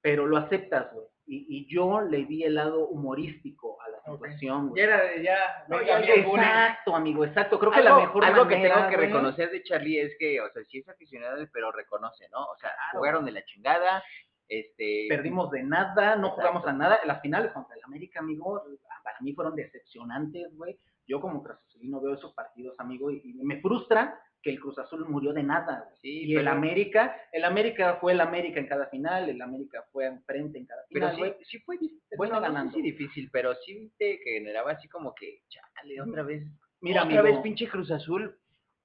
[0.00, 1.06] Pero lo aceptas, güey.
[1.24, 4.82] Y, y yo le di el lado humorístico a la situación, güey.
[4.82, 5.64] era de ya.
[5.68, 7.58] No, ya- exacto, amigo, exacto.
[7.58, 10.40] Creo que algo, la mejor algo que tengo que güey, reconocer de Charlie es que,
[10.40, 12.40] o sea, sí es aficionado, pero reconoce, ¿no?
[12.44, 12.98] O sea, Claro.
[12.98, 14.02] jugaron de la chingada,
[14.48, 15.06] este...
[15.08, 16.34] perdimos de nada, no Exacto.
[16.34, 16.98] jugamos a nada.
[17.04, 18.62] Las finales contra el América, amigo,
[19.04, 20.78] para mí fueron decepcionantes, güey.
[21.06, 25.06] Yo como Azulino veo esos partidos, amigo, y, y me frustra que el Cruz Azul
[25.08, 25.84] murió de nada.
[25.86, 25.96] güey.
[26.00, 29.84] Sí, y el pero- América, el América fue el América en cada final, el América
[29.92, 31.44] fue enfrente en cada Pero final, sí, güey.
[31.44, 32.02] sí fue difícil.
[32.16, 32.74] Bueno, Bueno, no sé ganando.
[32.76, 36.44] si difícil, pero sí te generaba así como que, chale, otra vez.
[36.80, 38.36] Mira, otra amigo, vez pinche Cruz Azul.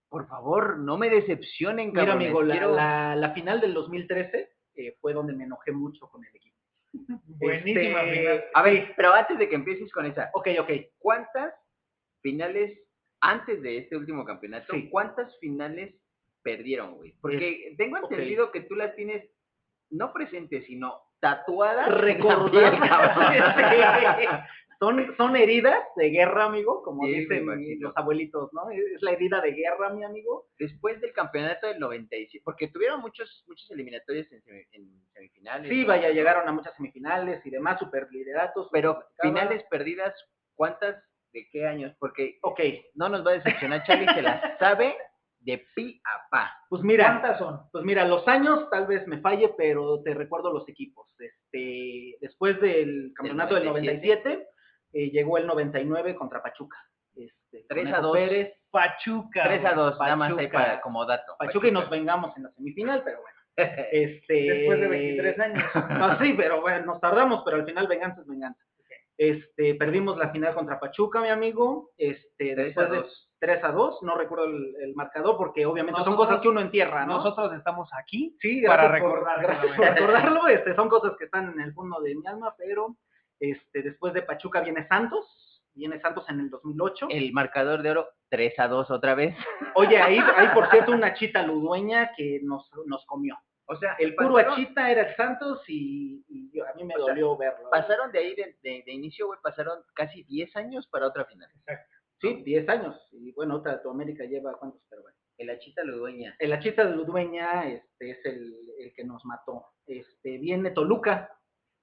[0.09, 2.27] Por favor, no me decepcionen, mira, cabrones.
[2.27, 6.23] amigo, la, Quiero- la- la final del 2013 eh, fue donde me enojé mucho con
[6.23, 6.55] el equipo.
[7.25, 8.43] Buenísima Este, final.
[8.53, 10.69] A ver, pero antes de que empieces con esa, Ok, ok.
[10.99, 11.53] ¿cuántas
[12.21, 12.79] finales
[13.21, 14.73] antes de este último campeonato?
[14.73, 14.89] Sí.
[14.89, 15.95] ¿Cuántas finales
[16.43, 17.13] perdieron, güey?
[17.21, 19.29] Porque tengo entendido que tú las tienes
[19.89, 21.87] no presentes, sino tatuadas.
[21.87, 22.51] cabrón.
[24.79, 27.45] son, son heridas de guerra, amigo, como Sí, dicen
[27.79, 28.69] los abuelitos, ¿no?
[28.69, 30.47] Es la herida de guerra, mi amigo.
[30.59, 35.69] Después del campeonato del 97, porque tuvieron muchos muchos eliminatorios en, semi- en semifinales.
[35.69, 35.87] Sí, ¿no?
[35.87, 38.69] vaya, llegaron a muchas semifinales y demás, superlideratos.
[38.71, 40.13] Pero finales perdidas,
[40.55, 40.95] ¿cuántas?
[41.37, 41.95] ¿De qué años?
[41.99, 42.59] Porque Ok,
[42.95, 44.95] no nos va a decepcionar, Charlie se las sabe
[45.39, 46.51] de pi a pa.
[46.67, 47.59] pues mira, ¿Cuántas son?
[47.71, 51.07] pues mira, los años tal vez me falle, pero te recuerdo los equipos.
[51.19, 54.47] Este, después del campeonato del 97,
[54.93, 56.77] eh, llegó el 99 contra Pachuca.
[57.15, 58.17] Este, 3 a Conejo 2.
[58.17, 59.43] Pérez, Pachuca.
[59.43, 59.85] 3 a güey.
[59.85, 60.57] 2, nada más ahí Pachuca.
[60.57, 61.35] para, como dato.
[61.37, 63.37] Pachuca y nos vengamos en la semifinal, pero bueno.
[63.91, 65.63] Este, Después de 23 años.
[65.75, 68.59] Ah, sí, pero bueno, nos tardamos, pero al final venganza es venganza.
[69.17, 71.91] Este, perdimos la final contra Pachuca, mi amigo.
[71.97, 73.27] Este, después de dos.
[73.39, 77.05] 3 a 2, no recuerdo el, el marcador porque obviamente son cosas que uno entierra,
[77.05, 77.17] ¿no?
[77.17, 82.15] Nosotros estamos aquí sí, para recordarlo, este, son cosas que están en el fondo de
[82.15, 82.97] mi alma, pero
[83.39, 87.07] este, después de Pachuca viene Santos, viene Santos en el 2008.
[87.11, 89.35] El marcador de oro, 3 a 2 otra vez.
[89.75, 93.37] Oye, ahí hay por cierto una chita ludueña que nos, nos comió.
[93.69, 96.93] O sea, El puro pasaron- achita era el Santos y, y yo- a mí me
[96.95, 97.69] sea, dolió verlo.
[97.69, 101.49] Pasaron de ahí, de, de- de inicio, güey, pasaron casi 10 años para otra final.
[102.19, 102.95] Sí, 10 años.
[103.11, 105.17] Y bueno, otra tu América lleva cuántos, pero bueno.
[105.37, 106.35] El Achita Ludueña.
[106.39, 109.67] El achita Ludueña este, es el, el que nos mató.
[109.85, 111.31] Este, viene Toluca,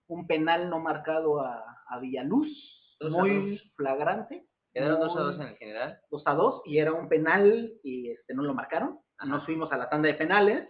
[0.09, 4.45] un penal no marcado a, a Villaluz, Dos muy flagrante.
[4.73, 6.01] Quedaron 2 a muy- 2 en el general.
[6.11, 8.99] 2 a 2 y era un penal y este, no lo marcaron.
[9.19, 9.29] Ajá.
[9.31, 10.69] Nos fuimos a la tanda de penales.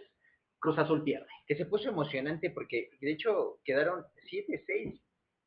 [0.65, 1.27] Cruz Azul pierde.
[1.47, 5.01] Que se puso emocionante porque, de hecho, quedaron 7-6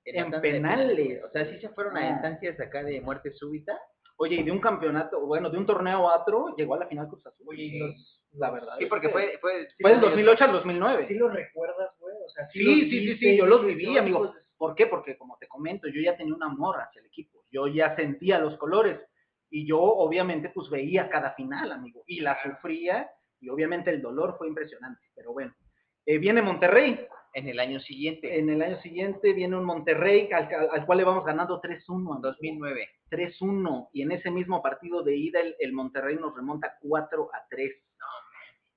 [0.04, 1.22] En penales.
[1.24, 2.10] O sea, sí se fueron a Ah.
[2.12, 3.78] instancias acá de muerte súbita.
[4.16, 7.08] Oye, y de un campeonato, bueno, de un torneo a otro, llegó a la final
[7.08, 7.46] Cruz Azul.
[7.48, 8.74] Oye, y los- la verdad.
[8.78, 9.38] Sí, porque que fue...
[9.40, 11.06] Fue, fue del 2008 al 2009.
[11.08, 12.14] ¿Sí lo recuerdas, güey?
[12.24, 14.32] O sea, Sí, sí, sí, sí, yo los viví, "Oye, amigo.
[14.56, 14.86] ¿Por qué?
[14.86, 17.44] Porque como te comento, yo ya tenía un amor hacia el equipo.
[17.50, 18.98] Yo ya sentía los colores.
[19.50, 22.02] Y yo, obviamente, pues veía cada final, amigo.
[22.06, 23.08] Y la sufría.
[23.41, 25.07] Y obviamente el dolor fue impresionante.
[25.14, 25.55] Pero bueno.
[26.07, 27.07] Eh, viene Monterrey.
[27.34, 31.05] en el año siguiente, En el año siguiente viene un Monterrey al, al cual le
[31.05, 32.16] vamos ganando 3-1.
[32.16, 32.89] en 2009.
[33.11, 33.91] 3-1.
[33.93, 37.72] Y en ese mismo partido de ida, el, el Monterrey nos remonta 4 a 3.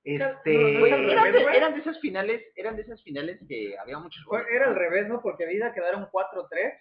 [0.03, 3.99] Este, No, no, eran, de, eran de esas finales, eran de esas finales que había
[3.99, 4.47] muchos goles.
[4.51, 5.21] Era al revés, ¿no?
[5.21, 6.73] Porque Vida quedaron 4-3.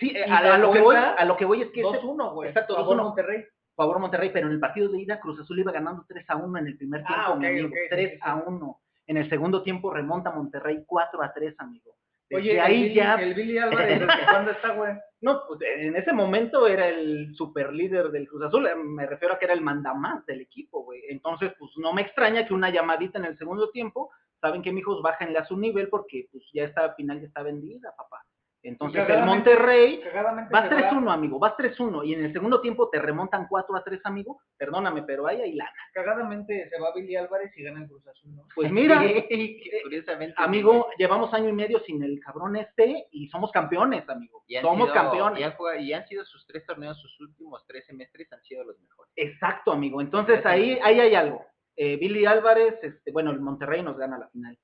[0.00, 2.48] sí, a, a lo que voy, a lo que voy es que ese 2-1, güey.
[2.48, 3.02] Exacto, Favor 2-1.
[3.02, 3.44] Monterrey.
[3.76, 6.58] Favor Monterrey, pero en el partido de ida Cruz Azul iba ganando 3 a 1
[6.58, 8.20] en el primer tiempo, Ah, ok, mi amigo, ok, sí, 3 sí, sí.
[8.22, 8.80] a 1.
[9.08, 11.94] En el segundo tiempo remonta Monterrey 4 a 3, amigo.
[12.28, 14.94] Desde Oye, ahí el, Billy- ya, el Billy Álvarez, ¿desde cuándo está, güey?
[15.20, 19.38] no, pues, en ese momento era el super líder del Cruz Azul, me refiero a
[19.38, 21.02] que era el mandamás del equipo, güey.
[21.08, 24.10] Entonces, pues no me extraña que una llamadita en el segundo tiempo,
[24.40, 27.94] saben que mijos bájenle a su nivel porque pues ya esta final ya está vendida,
[27.96, 28.22] papá.
[28.68, 30.02] Entonces, el Monterrey
[30.50, 33.76] Vas se va- 3-1, amigo, vas 3-1 y en el segundo tiempo te remontan 4
[33.76, 34.40] a 3, amigo.
[34.56, 35.70] Perdóname, pero ahí hay lana.
[35.92, 38.42] Cagadamente se va Billy Álvarez y gana el Cruz Azul, ¿no?
[38.54, 39.00] Pues mira,
[39.84, 44.42] curiosamente, amigo, llevamos año y medio sin el cabrón este y somos campeones, amigo.
[44.46, 45.40] y han Somos sido- campeones.
[45.40, 48.64] Y han, jugado- y han sido sus tres torneos, sus últimos tres semestres han sido
[48.64, 49.12] los mejores.
[49.16, 50.00] Exacto, amigo.
[50.00, 51.44] Entonces ahí, ahí hay algo.
[51.76, 54.58] Eh, Billy Álvarez, este, bueno, el Monterrey nos gana la final.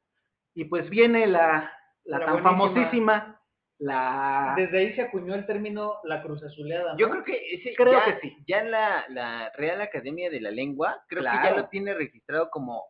[0.55, 1.72] Y pues viene la,
[2.05, 2.50] la, La tan buenísima.
[2.50, 3.41] famosísima,
[3.83, 4.55] la...
[4.57, 6.99] Desde ahí se acuñó el término la Cruz Azuleada, ¿no?
[6.99, 8.37] Yo creo que ese Creo ya, que sí.
[8.47, 12.49] ya en la, la Real Academia de la Lengua, creo que ya lo tiene registrado
[12.51, 12.85] como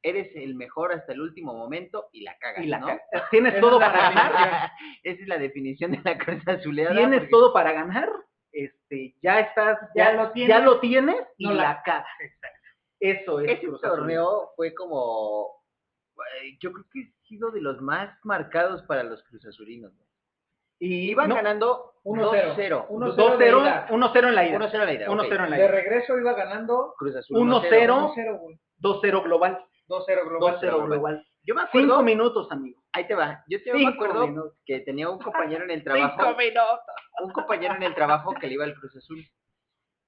[0.00, 2.86] eres el mejor hasta el último momento y la cagas, y la ¿no?
[3.30, 4.70] Tienes Esa todo para ganar.
[5.02, 6.94] Esa es la definición de la Cruz Azuleada.
[6.94, 8.08] Tienes porque- todo para ganar.
[8.52, 11.82] Este, ya estás, Ya ya, lo tienes, tienes, ya lo tienes y no la- la,
[11.82, 12.06] cagas.
[13.00, 13.98] Eso es Ese Cruz Azul.
[13.98, 15.48] torneo fue como,
[16.42, 19.92] eh, yo creo que ha sido de los más marcados para los Cruz Azulinos.
[20.80, 22.54] Y Iban no, ganando 1-0.
[22.56, 22.86] 2-0.
[22.88, 23.86] 1-0 2-0, de ida.
[23.90, 24.58] 1-0 en la ida.
[24.58, 25.06] 1-0 la ida.
[25.08, 25.32] 1-0 ok.
[25.32, 25.68] en la De ida.
[25.68, 28.14] regreso iba ganando Cruz Azul 1-0.
[28.14, 28.58] 1-0, güey.
[28.80, 29.64] 2-0 global.
[29.88, 30.58] 2-0 global.
[30.60, 31.26] 2-0 global.
[31.44, 32.82] Yo me Cinco acuerdo, minutos, amigo.
[32.92, 34.58] ahí te va, yo te me acuerdo minutos.
[34.66, 36.80] que tenía un compañero en el trabajo, minutos.
[37.22, 39.24] un compañero en el trabajo que le iba al Cruz Azul.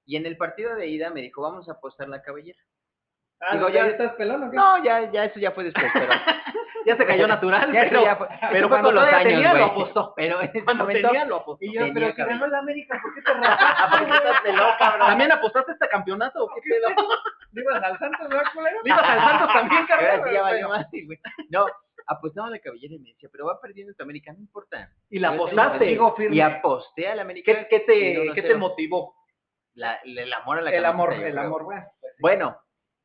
[0.04, 2.58] Y en el partido de ida me dijo, vamos a apostar la cabellera.
[3.40, 4.56] Ah, Digo, ¿ya ya- estás pelón o qué?
[4.56, 6.12] No, ya, ya eso ya fue después, pero
[6.90, 9.64] Ya se cayó natural, ya pero, ya fue, pero fue cuando todavía años, tenía, lo
[9.64, 10.12] apostó.
[10.16, 11.64] Pero en ese Cuando momento tenía, lo apostó.
[11.64, 12.26] Y yo, tenía pero cabeza.
[12.34, 14.52] ganó la América, ¿por qué te rapaste?
[14.52, 14.98] ¿por?
[15.06, 16.44] ¿También apostaste este campeonato?
[16.44, 16.88] o ¿Qué pedo?
[17.52, 18.76] ¿Le ibas al Santos, no, culero?
[18.84, 20.20] ¿Le ibas al Santos también, cabrón?
[20.28, 21.18] sí ya valió más, güey.
[21.48, 21.66] No,
[22.06, 24.90] apostaba a la cabellera y me decía, pero va perdiendo tu América, no importa.
[25.08, 25.98] Y la apostaste.
[26.30, 27.52] Y aposté a la América.
[27.52, 28.34] ¿Qué, qué te, y 1-0.
[28.34, 29.14] ¿Qué te motivó?
[29.74, 31.84] La- el amor a la El amor, el amor, bueno.
[32.00, 32.12] pues.
[32.20, 32.56] Bueno,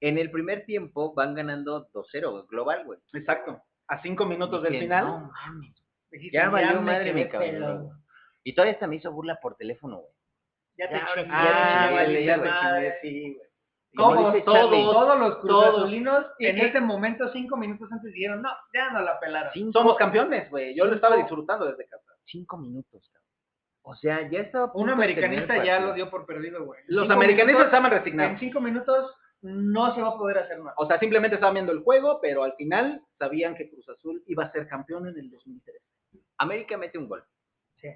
[0.02, 3.00] en el primer tiempo van ganando 2-0, global, güey.
[3.14, 3.62] Exacto.
[3.88, 5.06] A cinco minutos del Dije, final.
[5.06, 5.76] No mames.
[6.12, 7.92] Dijiste, Ya valió madre mi pelón.
[8.44, 10.14] Y todavía hasta me hizo burla por teléfono, güey.
[10.78, 13.46] Ya te chingué, ya Ah, lo chingué, sí, güey.
[13.96, 19.02] Como Todos, todos, los cruzazulinos en ese momento, cinco minutos antes, dijeron, no, ya no
[19.02, 19.52] la pelaron.
[19.72, 20.76] Somos campeones, güey.
[20.76, 22.12] Yo lo estaba disfrutando desde casa.
[22.26, 23.26] cinco minutos, cabrón.
[23.84, 24.70] O sea, ya estaba.
[24.74, 26.82] Un americanista ya lo dio por perdido, güey.
[26.88, 28.40] Los americanistas estaban En resignados.
[28.40, 29.14] cinco minutos
[29.54, 30.74] no se va a poder hacer nada.
[30.78, 34.46] O sea, simplemente estaban viendo el juego, pero al final sabían que Cruz Azul iba
[34.46, 35.76] a ser campeón en el 2003.
[36.38, 37.24] América mete un gol.
[37.78, 37.90] Sí.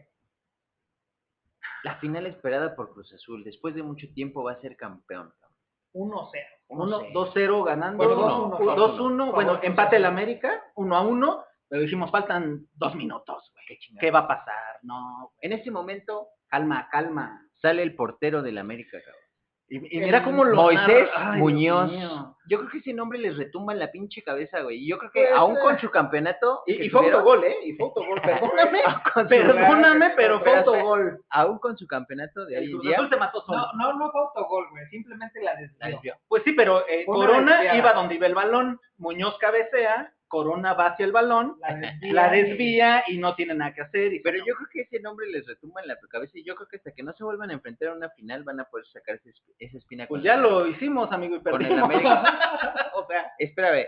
[1.83, 5.33] La final esperada por Cruz Azul, después de mucho tiempo va a ser campeón.
[5.39, 5.57] cabrón.
[5.93, 6.29] 1-0.
[6.69, 7.13] Uno, 1-0.
[7.13, 7.97] 2-0 ganando.
[7.97, 8.97] Bueno, 2-1.
[8.97, 9.33] 2-1.
[9.33, 10.05] Bueno, empate el.
[10.05, 11.43] América, 1 a 1.
[11.67, 13.65] Pero dijimos, faltan dos minutos, güey.
[13.67, 14.01] Qué chingada.
[14.01, 14.79] ¿Qué va a pasar?
[14.83, 17.47] No, En ese momento calma, calma.
[17.61, 19.21] sale el portero del América, cabrón.
[19.69, 21.33] Y, y mira cómo lo Moisés narra.
[21.33, 21.91] Ay, Muñoz.
[22.47, 24.77] Yo creo que ese nombre les retumba en la pinche cabeza, güey.
[24.83, 26.63] Y yo creo que Pues, aún con su campeonato.
[26.65, 27.55] Y, y tuvieron- autogol, ¿eh?
[27.63, 28.19] Y fue autogol.
[28.23, 28.79] Perdóname,
[29.29, 31.23] perdóname, pero autogol.
[31.29, 32.95] aún con su campeonato de hoy en día.
[32.97, 33.59] Azul se mató solo.
[33.75, 34.85] No, no, no fue autogol, güey.
[34.87, 35.55] Simplemente la
[35.89, 36.15] desvió.
[36.27, 41.05] Pues sí, pero eh, Corona iba donde iba el balón, Muñoz cabecea, Corona va hacia
[41.05, 42.13] el balón, La desvía.
[42.13, 44.13] la desvía y no tiene nada que hacer.
[44.13, 46.67] Y Pero yo creo que ese nombre les retumba en la cabeza y yo creo
[46.69, 49.15] que hasta que no se vuelvan a enfrentar a una final van a poder sacar
[49.15, 50.07] ese esa espina.
[50.07, 51.83] pues ya lo hicimos, amigo, y con el perdimos.
[51.83, 52.91] América.
[52.95, 53.85] o sea, espérame.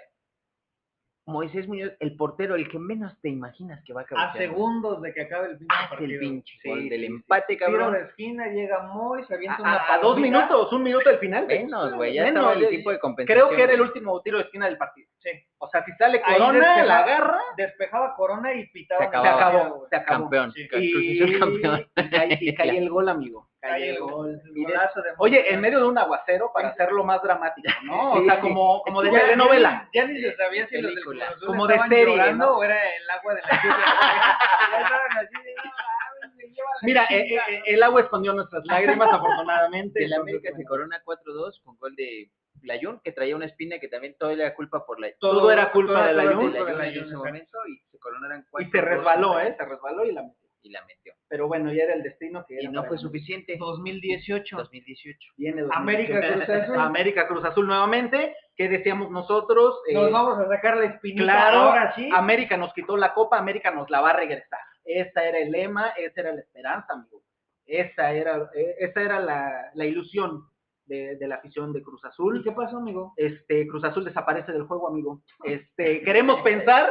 [1.28, 4.32] Moisés Muñoz, el portero, el que menos te imaginas que va a A cabecear.
[4.34, 4.48] güey.
[4.50, 6.12] segundos de que acabe el pinche Hace partido.
[6.12, 7.94] el pinche Sí, gol del empate, Tiro cabrón.
[7.94, 11.20] de esquina, llega Moy, se avienta A, una a- a dos minutos, un minuto del
[11.20, 11.46] final.
[11.48, 13.48] Menos, güey, ya Menos, estaba el eh, tiempo de compensación.
[13.48, 15.08] Creo que era el último tiro de esquina del partido.
[15.20, 15.30] Sí.
[15.60, 19.06] O sea, si sale Corona, la agarra, Despejaba Corona y pitaba.
[19.06, 19.48] Se se acababa.
[19.50, 20.24] acabó, se acabó.
[20.24, 20.52] Campeón.
[20.54, 20.68] Sí.
[20.74, 21.86] Y, campeón.
[21.96, 23.48] y cae, y cae el gol, amigo.
[23.62, 24.42] Cae el gol.
[24.56, 27.70] Y El de- golazo de Oye, en medio de un aguacero para hacerlo más dramático,
[27.84, 28.14] ¿no?
[28.14, 28.42] O sea, sí.
[28.42, 29.90] como, como de Ya- telenovela.
[29.94, 31.04] Ya, ni se sabía si los del
[31.46, 32.58] Como de serie, llorando ¿no?
[32.58, 33.86] o era el agua de la lluvia.
[36.84, 37.48] Mira, eh, chingada".
[37.50, 40.04] eh, el agua escondió nuestras lágrimas, afortunadamente.
[40.04, 42.30] El América se corona 4-2 con gol de
[42.64, 45.94] Layún, que traía una espina que también todo era culpa por la Todo era culpa
[45.94, 48.68] todo de era la culpa de Layún la en ese momento y se coronaron 4
[48.68, 49.56] Y se resbaló, ¿eh?
[49.58, 50.41] Se resbaló y la metió.
[50.64, 51.14] Y la metió.
[51.28, 53.56] Pero bueno, ya era el destino que Y no fue suficiente.
[53.58, 54.58] 2018.
[54.58, 55.34] 2018.
[55.38, 56.46] Viene América 2018.
[56.46, 56.80] Cruz Azul.
[56.80, 58.36] América Cruz Azul nuevamente.
[58.56, 59.80] ¿Qué decíamos nosotros?
[59.90, 62.10] Eh, Nos vamos a sacar la espinita claro, ahora sí.
[62.14, 64.60] América nos quitó la copa, América nos la va a regresar.
[64.86, 67.24] Ese era el lema, esa era la esperanza, amigo.
[67.66, 70.44] Esa era, eh, esa era la, la ilusión
[70.86, 72.44] de, de la afición de Cruz ¿Y Azul.
[72.44, 73.14] qué pasó, amigo?
[73.16, 75.22] Este, Cruz Azul desaparece del juego, amigo.
[75.46, 76.88] Este, queremos pensar,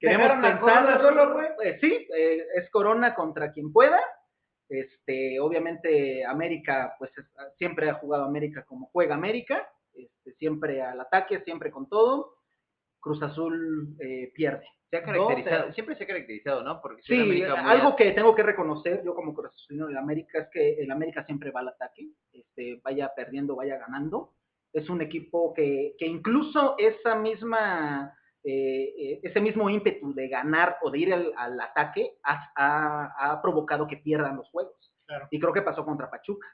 [0.00, 1.46] queremos ¿Dejaron a pensar, solo, güey?
[1.62, 4.00] eh, sí, eh, es Corona contra quien pueda.
[4.68, 7.26] Este, obviamente América, pues es-
[7.58, 12.36] siempre ha jugado América como juega América, este, siempre al ataque, siempre con todo.
[13.00, 14.66] Cruz Azul eh, pierde.
[14.90, 16.80] Se ha caracterizado, Dos, siempre se ha caracterizado, ¿no?
[16.82, 20.74] Porque Sí, algo que tengo que reconocer yo como Cruz Azulino del América es que
[20.82, 24.34] el América siempre va al ataque, este, vaya perdiendo, vaya ganando.
[24.72, 28.12] Es un equipo que, que incluso esa misma,
[28.44, 33.12] eh, eh, ese mismo ímpetu de ganar o de ir al, al ataque ha, ha-
[33.32, 34.74] ha provocado que pierdan los juegos.
[35.06, 35.26] Claro.
[35.30, 36.46] Y creo que pasó contra Pachuca.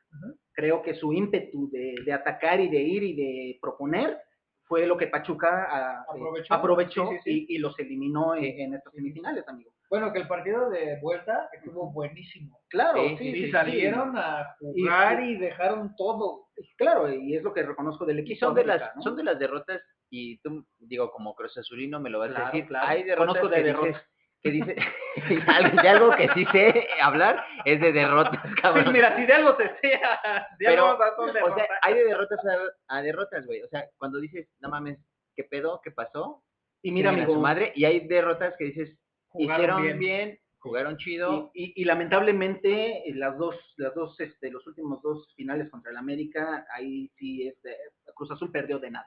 [0.52, 4.18] Creo que su ímpetu de, de atacar y de ir y de proponer
[4.64, 6.54] fue lo que Pachuca ah, eh, Aprovechó.
[6.54, 7.46] aprovechó Sí, sí, sí.
[7.50, 9.70] Y, y los eliminó en, en estas semifinales, amigo.
[9.88, 12.58] Bueno, que el partido de vuelta estuvo buenísimo.
[12.68, 16.46] Claro, Sí, sí, sí, Y sí, salieron a jugar y, dejaron todo.
[16.78, 18.46] Claro, y es lo que reconozco del Y equipo.
[18.46, 19.02] son de las, ¿no?
[19.02, 19.80] son de las derrotas,
[20.18, 22.86] y tú, digo, como Cruz Azulino me lo vas Claro, a decir, claro.
[22.88, 24.02] hay derrotas Conozco de derrotas.
[24.42, 24.76] que dice,
[25.82, 28.92] de algo que sí sé hablar es de derrotas, Sí, cabrón.
[28.92, 30.20] mira, si de algo te sea,
[30.58, 33.62] de Pero, algo son o sea, hay de derrotas a, a derrotas, güey.
[33.62, 34.98] O sea, cuando dices, no mames,
[35.34, 35.80] ¿qué pedo?
[35.82, 36.42] ¿Qué pasó?
[36.82, 38.96] y mira, Chinguen a su amigo, madre, y hay derrotas que dices,
[39.28, 39.98] Jugaron hicieron bien.
[39.98, 40.38] bien.
[40.58, 41.50] jugaron chido.
[41.54, 45.90] y, y- y lamentablemente eh, las dos, las dos, este, los últimos dos finales contra
[45.90, 47.76] el América, ahí sí, este,
[48.14, 49.06] Cruz Azul perdió de nada.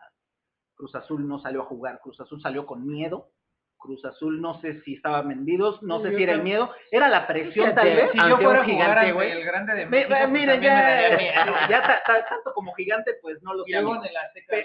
[0.79, 3.31] Cruz Azul no salió a jugar, Cruz Azul salió con miedo,
[3.77, 7.07] Cruz Azul, no sé si estaban vendidos, no Sí, sé si era el miedo, era
[7.09, 8.11] la presión tal vez.
[8.11, 9.31] Si yo fuera gigante, ante güey.
[9.31, 11.53] el grande de México, me- pues, me ya, miedo.
[11.69, 13.81] ya ta- ta- tanto como gigante, pues no lo Y sé.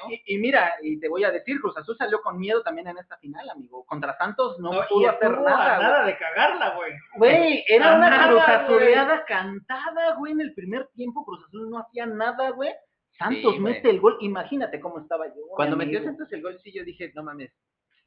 [0.09, 2.99] Y, y mira, y te voy a decir, Cruz Azul salió con miedo también en
[2.99, 3.85] esta final, amigo.
[3.87, 5.79] Contra Santos no, No, pudo hacer nada.
[5.79, 6.93] nada de cagarla, güey.
[7.17, 8.43] Güey, era A una nada, Cruz.
[8.49, 11.25] Azuleada cantada, güey, en el primer tiempo.
[11.25, 12.73] Cruz Azul no hacía nada, güey.
[13.19, 14.17] Santos Sí, mete el gol.
[14.21, 15.43] Imagínate cómo estaba yo.
[15.55, 15.91] Cuando amigo.
[15.93, 17.53] metió Santos el gol, sí, yo dije, no mames.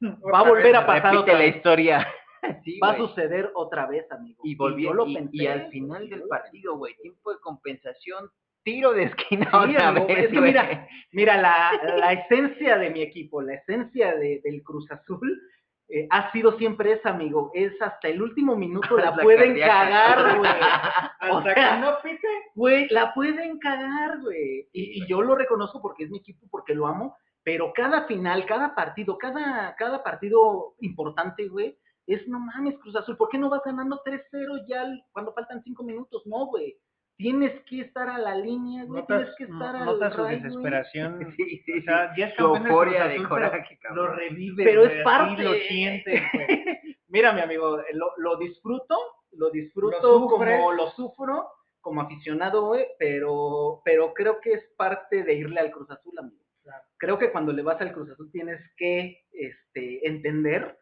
[0.00, 2.06] Va a volver a pasar otra la historia.
[2.64, 4.40] Sí, Va a suceder otra vez, amigo.
[4.44, 8.30] Y volvió, yo lo y, pensé, y al final del partido, güey, tiempo de compensación,
[8.62, 12.90] tiro de esquina Sí, otra amigo, vez, es que mira, mira la, la esencia de
[12.90, 15.40] mi equipo, la esencia de- del Cruz Azul
[15.88, 17.50] eh, ha sido siempre esa, amigo.
[17.54, 19.72] Es hasta el último minuto la, La pueden cardíaca.
[19.72, 20.50] cagar, güey.
[21.30, 22.28] O Hasta sea, que no pite.
[22.54, 24.68] Güey, la pueden cagar, güey.
[24.72, 27.16] Y, y yo lo reconozco porque es mi equipo, porque lo amo.
[27.42, 33.16] Pero cada final, cada partido, cada, cada partido importante, güey, es no mames, Cruz Azul.
[33.16, 36.22] ¿Por qué no vas ganando 3-0 ya cuando faltan 5 minutos?
[36.26, 36.76] No, güey.
[37.18, 39.00] Tienes que estar a la línea, güey.
[39.00, 40.42] Notas, Tienes que estar al notas su ray, güey.
[40.44, 41.18] desesperación.
[41.36, 44.16] Sí, sí, O sea, ya es Su euforia de coraje, Lo cabrón.
[44.16, 44.64] revive.
[44.64, 45.42] Pero es parte.
[45.42, 46.96] Lo sientes, güey.
[47.08, 48.96] Mira, mi amigo, lo, lo disfruto,
[49.32, 51.48] lo disfruto Lo como lo sufro,
[51.80, 56.44] como aficionado, güey, pero, pero creo que es parte de irle al Cruz Azul, amigo.
[56.62, 56.84] Claro.
[56.98, 60.78] Creo que cuando le vas al Cruz Azul tienes que este, entender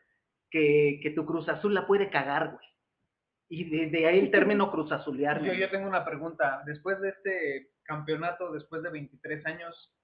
[0.50, 2.66] que, que tu Cruz Azul la puede cagar, güey.
[3.48, 5.42] Y de, de ahí el término Cruz Azulear.
[5.42, 6.62] Yo, yo tengo una pregunta.
[6.66, 9.94] Después de este campeonato, después de 23 años,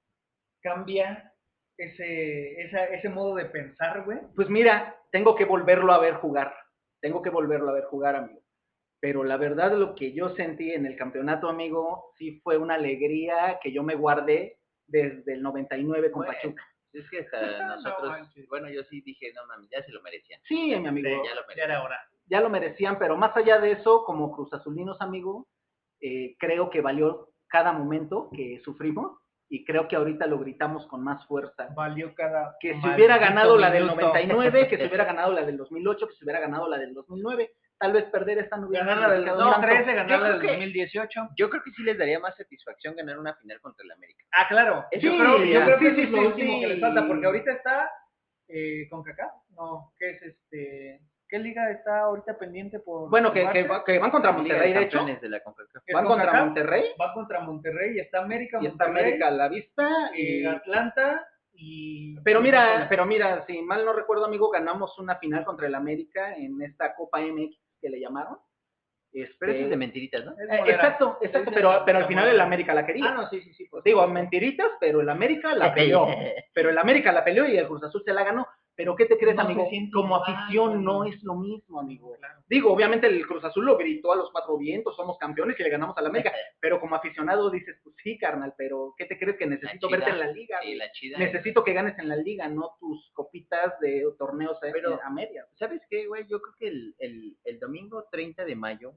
[0.61, 1.32] ¿cambia
[1.76, 4.18] ese, esa- ese modo de pensar, güey?
[4.36, 6.55] Pues mira, tengo que volverlo a ver jugar.
[7.01, 8.40] Tengo que volverlo a ver jugar, amigo.
[9.01, 13.59] Pero la verdad, lo que yo sentí en el campeonato, amigo, sí fue una alegría
[13.61, 16.62] que yo me guardé desde el 99 con Bueno, Pachuca.
[16.93, 17.26] Es que
[17.59, 18.12] No nosotros,
[18.49, 20.40] bueno, yo sí dije, no mames, ya se lo merecían.
[20.45, 21.70] Sí, mi amigo, ya lo Ya merecían.
[21.70, 21.99] era hora.
[22.33, 25.47] Ya lo merecían, pero más allá de eso, como Cruz Azulinos, amigo,
[26.01, 29.18] eh, creo que valió cada momento que sufrimos
[29.51, 31.68] y creo que ahorita lo gritamos con más fuerza.
[31.76, 32.57] Valió cada.
[32.59, 34.07] Que se maldito hubiera ganado la del minuto.
[34.09, 37.51] 99, que se hubiera ganado la del 2008, que se hubiera ganado la del 2009.
[37.78, 39.66] Tal vez perder esta no hubiera Ganar la del significado tanto.
[39.66, 41.20] 2013, ganar la Yo del creo que- 2018.
[41.37, 44.24] Yo creo que sí les daría más satisfacción ganar una final contra el América.
[44.33, 44.85] Ah, claro.
[44.93, 46.72] Sí, yo creo, yo creo que sí, eso es sí, lo sí, último que sí.
[46.72, 47.91] les falta, porque ahorita está
[48.49, 49.30] eh, con Kaká.
[49.51, 51.01] No, ¿qué es este?
[51.33, 53.09] ¿Qué liga está ahorita pendiente por.
[53.09, 54.99] Bueno, que, que, que van contra Monterrey, de hecho.
[54.99, 55.83] Campeones de la CONCACAF.
[55.87, 56.45] ¿Es Van contra?
[56.45, 60.11] Monterrey Va contra Monterrey y está América, y está Monterrey, América a la vista.
[60.14, 60.45] y.
[60.45, 62.20] Atlanta y.
[62.20, 66.37] Pero mira, pero mira, si mal no recuerdo, amigo, ganamos una final contra el América
[66.37, 68.37] en esta Copa MX que le llamaron.
[69.11, 70.33] Este, Pero eso es de mentiritas, ¿no?
[70.33, 72.41] Eh, exacto, exacto, pero, al final el.
[72.43, 73.07] América la quería.
[73.09, 73.68] Ah, no, sí, sí, sí.
[73.70, 76.07] pues, Digo, mentiritas, pero el América la peleó.
[76.53, 78.47] pero el América la peleó y el Cruz Azul se la ganó.
[78.75, 79.66] Pero ¿qué te crees, No amigo?
[79.68, 82.14] siente Como afición no es lo mismo, amigo.
[82.18, 82.41] Claro.
[82.49, 85.68] Digo, obviamente el Cruz Azul lo gritó a los cuatro vientos, somos campeones y le
[85.68, 86.33] ganamos al América.
[86.61, 89.99] Pero como aficionado dices, pues sí, carnal, pero ¿qué te crees que necesito chida.
[89.99, 90.59] verte en la liga?
[90.62, 91.18] Sí, la chida.
[91.18, 95.47] Necesito que ganes en la liga, no tus copitas de torneos eh, Pero- a medias.
[95.57, 96.27] ¿Sabes qué, güey?
[96.29, 98.93] Yo creo que el, el, el domingo 30 de mayo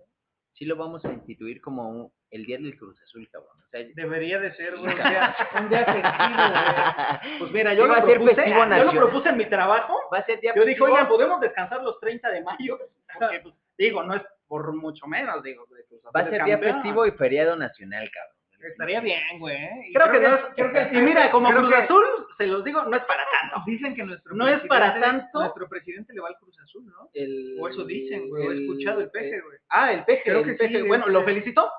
[0.55, 3.51] sí lo vamos a instituir como un- el Día del Cruz Azul, cabrón.
[3.65, 4.91] O sea, Debería de ser, güey.
[4.91, 7.39] Un día, un día festivo, güey.
[7.39, 9.93] Pues mira, yo lo, va a ser propuse, festivo yo lo propuse en mi trabajo.
[10.13, 12.79] Va a ser día Yo dije, oigan, ¿podemos descansar los 30 de mayo?
[13.19, 15.65] Porque, pues, digo, no es por mucho menos, digo.
[16.15, 16.73] Va a ser día campeón.
[16.73, 18.34] festivo y feriado nacional, cabrón.
[18.69, 19.89] Estaría bien, güey.
[19.89, 22.03] Y Creo que no es, creo que- y mira, como creo Cruz que- Azul,
[22.37, 23.63] se los digo, no es para tanto.
[23.65, 25.39] Dicen que nuestro No es para tanto.
[25.39, 27.09] Nuestro presidente le va al Cruz Azul, ¿no?
[27.13, 28.47] El, O eso dicen, güey.
[28.47, 29.57] He escuchado el peje, güey.
[29.69, 30.83] Ah, el peje, Creo el que peje.
[30.83, 31.69] Bueno, lo felicitó.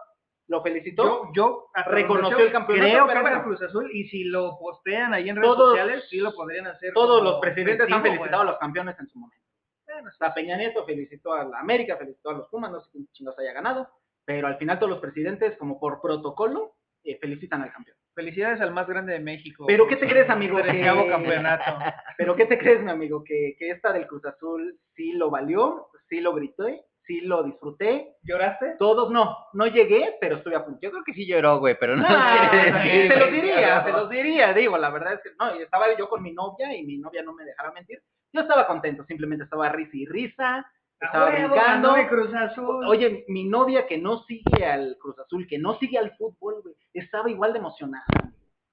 [0.48, 1.02] Lo felicitó.
[1.02, 3.42] Yo, yo hasta Reconoció el campeonato, Creo que bueno.
[3.42, 6.92] Cruz Azul y si lo postean ahí en redes Todos- sociales, sí lo podrían hacer.
[6.94, 9.44] Todos los presidentes han felicitado a los campeones en su momento.
[9.86, 10.16] Bueno, sí.
[10.20, 13.38] La Peña Nieto felicitó a la América, felicitó a los Pumas, no sé quién chingados
[13.40, 13.88] haya ganado,
[14.24, 16.74] pero al final todos los presidentes, como por protocolo,
[17.06, 17.96] eh, felicitan al campeón.
[18.14, 19.64] Felicidades al más grande de México.
[19.66, 20.56] Pero ¿qué te crees, amigo?
[20.56, 21.64] Que- campeonato.
[22.18, 23.22] Pero ¿qué te crees, mi amigo?
[23.24, 28.16] Que, que esta del Cruz Azul sí lo valió, sí lo grité, sí lo disfruté.
[28.22, 28.76] ¿Lloraste?
[28.78, 30.80] Todos no, no llegué, pero estuve a punto.
[30.82, 32.04] Yo creo que sí lloró, güey, pero no.
[32.08, 33.84] Ah, decir, se los diría, lloró.
[33.84, 36.74] se los diría, digo, la verdad es que no, y estaba yo con mi novia
[36.74, 38.00] y mi novia no me dejaba mentir.
[38.32, 40.66] Yo estaba contento, simplemente estaba risa y risa,
[41.00, 41.88] estaba ¡A huevo, brincando.
[41.92, 42.86] ganó mi Cruz Azul.
[42.86, 46.74] Oye, mi novia que no sigue al Cruz Azul, que no sigue al fútbol, güey,
[46.94, 48.04] estaba igual de emocionada.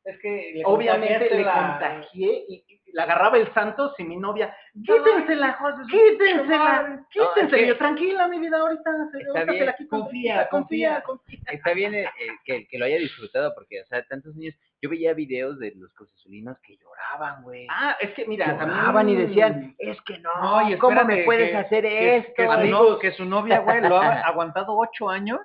[0.06, 4.18] Es que le Obviamente le la- contagié y, y la agarraba el Santos y mi
[4.18, 5.58] novia, quítensela,
[5.90, 7.62] quítensela, quítensela.
[7.64, 9.90] Y yo, tranquila, mi vida, ahorita, se la quito.
[9.90, 11.02] Confía, confía.
[11.04, 11.40] confía.
[11.52, 14.56] Está bien eh, eh, que, que lo haya disfrutado porque, o sea, tantos niños.
[14.84, 17.68] Yo veía videos de los cruzazulinos que lloraban, güey.
[17.70, 21.24] Ah, es que mira, lloraban y también- decían, es que no, No, y ¿cómo me
[21.24, 22.34] puedes que- hacer Que, esto?
[22.36, 22.90] que su amigos?
[22.92, 25.40] no- que su novia, güey, lo ha aguantado ocho años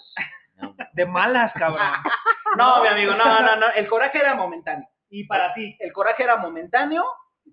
[0.57, 0.75] No.
[0.93, 1.79] de malas, cabrón.
[2.59, 4.89] No, mi amigo, no, no, no, el coraje era momentáneo.
[5.11, 7.05] Y para ti, El coraje era momentáneo,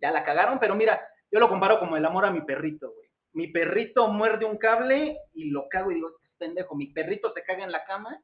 [0.02, 1.00] ya la cagaron, pero mira,
[1.32, 3.08] yo lo comparo como el amor a mi perrito, güey.
[3.34, 6.74] Mi perrito muerde un cable y lo cago y digo, estás pendejo.
[6.76, 8.18] Mi perrito se caga en la cama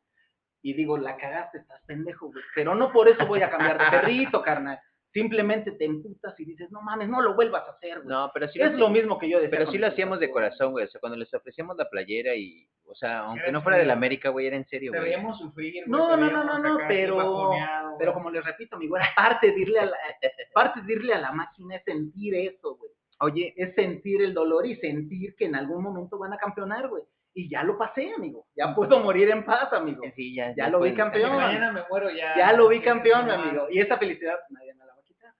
[0.62, 2.44] y digo, la cagaste, estás pendejo, güey.
[2.56, 4.80] Pero no por eso voy a cambiar de perrito, carnal.
[5.14, 8.08] Simplemente te emputas y dices, no mames, no lo vuelvas a hacer, güey.
[8.08, 9.50] No, pero sí es lo, mismo que yo decía.
[9.58, 10.34] pero sí mi lo hacíamos de güey.
[10.34, 10.86] corazón, güey.
[10.86, 13.92] O sea, cuando les ofrecíamos la playera y, o sea, aunque no fuera de la.
[13.94, 15.04] América, güey, era en serio, güey.
[15.04, 15.84] veíamos sufrir.
[15.86, 18.14] güey, No, no, no, no, no, pero- Pero güey.
[18.14, 19.98] como les repito, amigo, era parte de irle a la,
[20.54, 22.92] parte de irle a la máquina es sentir eso, güey.
[23.20, 27.04] Oye, es sentir el dolor y sentir que en algún momento van a campeonar, güey.
[27.34, 28.46] Y ya lo pasé, amigo.
[28.56, 30.04] Ya puedo morir en paz, amigo.
[30.16, 31.24] sí, ya, Ya lo vi campeón.
[31.24, 31.48] Si descansar.
[31.48, 32.38] mañana me muero ya.
[32.38, 33.68] Ya lo vi campeón, mi amigo.
[33.70, 35.34] Y esa felicidad pues, nadie me la va a quitar.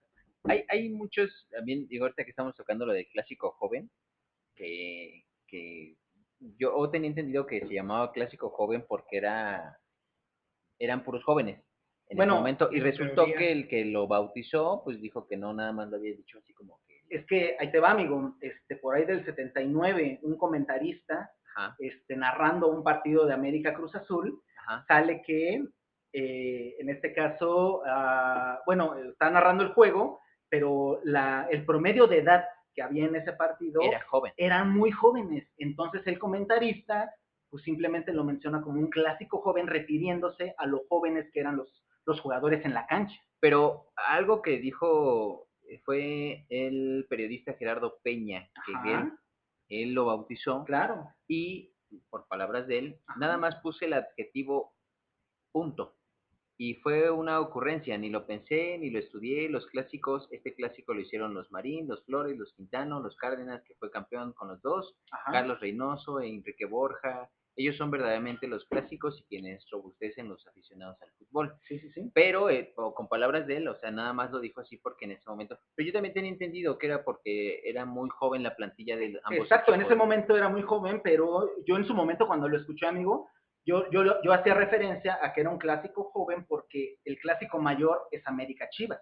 [0.44, 3.90] Hay, hay muchos, también, digo, ahorita que estamos tocando lo del clásico joven,
[4.54, 5.96] que, que
[6.58, 9.78] yo tenía entendido que se llamaba clásico joven porque era,
[10.78, 11.60] eran puros jóvenes
[12.08, 13.36] en Bueno, ese momento, y resultó teoría.
[13.36, 16.52] que el que lo bautizó, pues dijo que no, nada más lo había dicho así
[16.54, 18.36] como que, Es que ahí te va, amigo.
[18.40, 23.94] Este, por ahí del 79, un comentarista ajá, este, narrando un partido de América Cruz
[23.94, 25.64] Azul, ajá, sale que,
[26.12, 32.18] eh, en este caso, ah, bueno, está narrando el juego, pero la, el promedio de
[32.18, 32.44] edad
[32.74, 34.32] que había en ese partido era joven.
[34.36, 35.48] eran muy jóvenes.
[35.58, 37.14] Entonces el comentarista,
[37.50, 41.84] pues simplemente lo menciona como un clásico joven, refiriéndose a los jóvenes que eran los,
[42.06, 43.18] los jugadores en la cancha.
[43.40, 48.90] Pero algo que dijo eh, fue el periodista Gerardo Peña, que Ajá.
[48.90, 49.12] él,
[49.72, 51.06] él lo bautizó Claro.
[51.28, 51.72] y,
[52.10, 53.18] por palabras de él, Ajá.
[53.20, 54.74] nada más puse el adjetivo
[55.52, 55.96] punto.
[56.58, 59.48] Y fue una ocurrencia, ni lo pensé, ni lo estudié.
[59.48, 63.74] Los clásicos, este clásico lo hicieron los Marín, los Flores, los Quintano, los Cárdenas, que
[63.76, 65.32] fue campeón con los dos, Ajá.
[65.32, 67.30] Carlos Reynoso, e Enrique Borja.
[67.56, 71.54] Ellos son verdaderamente los clásicos y quienes robustecen los aficionados al fútbol.
[71.68, 72.10] Sí, sí, sí.
[72.14, 75.12] Pero eh, con palabras de él, o sea, nada más lo dijo así porque en
[75.12, 75.58] ese momento.
[75.74, 79.44] Pero yo también tenía entendido que era porque era muy joven la plantilla de ambos.
[79.44, 82.86] Exacto, en ese momento era muy joven, pero yo en su momento cuando lo escuché,
[82.86, 83.28] amigo,
[83.64, 88.08] yo, yo, yo hacía referencia a que era un clásico joven porque el clásico mayor
[88.10, 89.00] es América Chivas.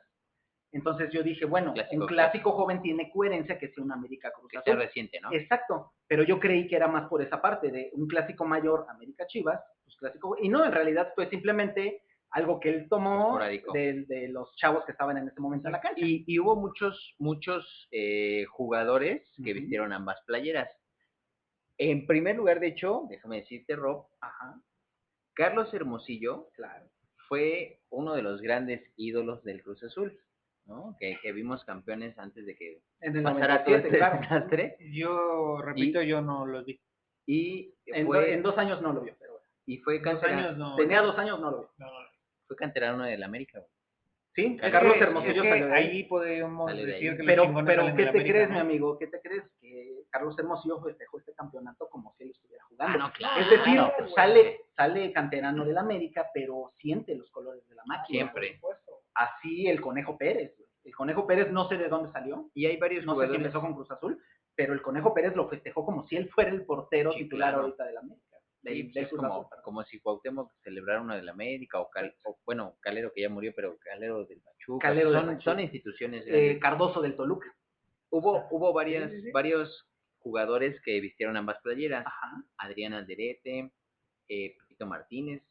[0.73, 4.49] Entonces yo dije, bueno, Clásico un clásico joven tiene coherencia que sea un América Cruz
[4.51, 4.85] Que sea Azul.
[4.85, 5.33] reciente, ¿no?
[5.33, 9.27] Exacto, pero yo creí que era más por esa parte de un clásico mayor América
[9.27, 13.41] Chivas, pues clásico, y no, en realidad fue simplemente algo que él tomó
[13.75, 16.01] de, de los chavos que estaban en ese momento en la cancha.
[16.07, 19.61] Y, y hubo muchos, muchos eh, jugadores que Ujú.
[19.61, 20.71] vistieron ambas playeras.
[21.79, 24.61] En primer lugar, de hecho, déjame decirte, Rob, Ajá,
[25.35, 26.87] Carlos Hermosillo claro.
[27.29, 30.17] fue uno de los grandes ídolos del Cruz Azul,
[30.71, 30.97] ¿no?
[30.99, 34.21] Que, que vimos campeones antes de que En el pasara todo 97, este claro.
[34.21, 34.77] desastre.
[34.93, 36.81] Yo repito, yo no lo vi.
[37.27, 40.37] Y En, do- fue, en dos años no lo vio, pero y fue, Dos cantera-
[40.39, 40.77] años no.
[40.77, 41.93] tenía dos años no lo no, no.
[42.47, 43.59] fue canterano del América.
[43.59, 43.71] güey.
[44.33, 46.05] Sí, Es Carlos que- Hermosillo es que salió ahí.
[46.05, 47.03] podemos Sale de ahí.
[47.05, 48.97] decir que Pero, pero ¿qué te América, crees, mi amigo?
[48.99, 49.43] ¿Qué te crees?
[49.61, 52.99] Que Carlos Hermosillo festejó este campeonato como si él estuviera jugando.
[53.05, 57.75] Ah, claro, es decir, claro, sale, sale canterano del América, pero siente los colores de
[57.75, 58.31] la máquina.
[58.33, 58.61] Siempre.
[59.15, 60.55] Así el Conejo Pérez.
[60.85, 63.61] El Conejo Pérez no sé de dónde salió, Y hay varios no sé si empezó
[63.61, 64.23] con Cruz Azul,
[64.55, 67.63] pero el Conejo Pérez lo festejó como si él fuera el portero Sí, titular claro.
[67.65, 68.27] ahorita del América.
[68.63, 71.89] del- Sí, del es Cruz como, Azul, como si Cuauhtémoc celebrara una del América o,
[71.89, 74.89] Cal- o, bueno, Calero que ya murió, pero Calero del Pachuca.
[74.89, 75.51] Calero del son, Pachuca.
[75.53, 76.25] son instituciones.
[76.27, 76.59] Eh.
[76.61, 77.47] Cardoso del Toluca.
[78.11, 79.87] hubo hubo varias, sí, varios
[80.19, 82.05] jugadores que vistieron ambas playeras.
[82.07, 82.43] Ajá.
[82.59, 83.73] Adrián Alderete,
[84.29, 84.57] eh,
[84.87, 85.43] Martínez,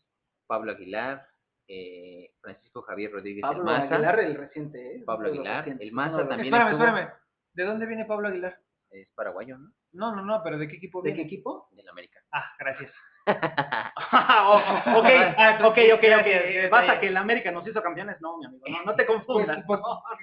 [0.47, 1.25] Pablo Aguilar,
[1.70, 4.95] eh, Francisco Javier Rodríguez Pablo el Maza, Aguilar, el reciente.
[4.97, 5.03] ¿eh?
[5.05, 7.13] Pablo Aguilar, recientes, el Maza los también Espérame, estuvo- espérame.
[7.53, 8.57] ¿De dónde viene Pablo Aguilar?
[8.91, 9.70] es paraguayo, ¿no?
[9.91, 11.28] No, no, no, pero ¿de qué equipo ¿De qué viene?
[11.28, 11.67] equipo?
[11.74, 12.20] Del América.
[12.32, 12.91] Ah, gracias.
[14.11, 14.57] Oh,
[14.97, 15.05] ok,
[15.38, 16.72] Ah, ok, ok, ok.
[16.72, 18.20] ¿Basta que el América nos hizo campeones?
[18.22, 19.63] No, mi amigo, no, no te Pues, confundas.
[19.67, 19.80] pues,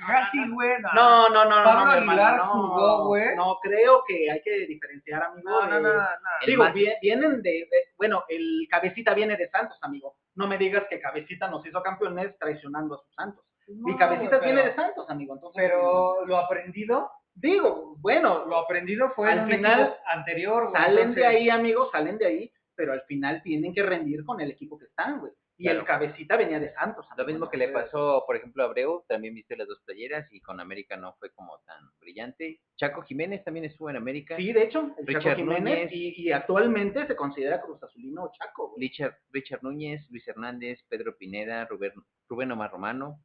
[0.07, 0.81] casi, güey.
[0.95, 3.37] No, no, no, no, Pablo no, Aguilar no, jugó, güey.
[3.37, 5.49] No, creo que hay que diferenciar, amigo.
[5.49, 6.03] No, no, no, no.
[6.45, 6.65] Digo,
[7.01, 10.17] vienen de, de- bueno, el Cabecita viene de Santos, amigo.
[10.37, 13.45] No me digas que Cabecita nos hizo campeones traicionando a sus Santos.
[13.69, 15.35] Mi Cabecita pero- de Santos, amigo.
[15.35, 21.27] Entonces, Pero lo aprendido, digo, bueno, lo aprendido fue Al en final, anterior, salen de
[21.27, 24.85] ahí, amigos, salen de ahí, pero al final tienen que rendir con el equipo que
[24.85, 25.33] están, güey.
[25.59, 27.07] Y el cabecita venía de Santos.
[27.17, 30.41] Lo mismo que le pasó, por ejemplo, a Abreu, también viste las dos playeras y
[30.41, 32.61] con América no fue como tan brillante.
[32.77, 34.37] Chaco Jiménez también estuvo en América.
[34.37, 35.93] Sí, de hecho, el Chaco Richard Jiménez Núñez.
[35.93, 38.69] y, y actualmente se considera Cruz Azulino Chaco.
[38.71, 38.89] güey.
[38.89, 41.93] Richard, Richard Núñez, Luis Hernández, Pedro Pineda, Rubén,
[42.29, 43.19] Rubén Omar Romano.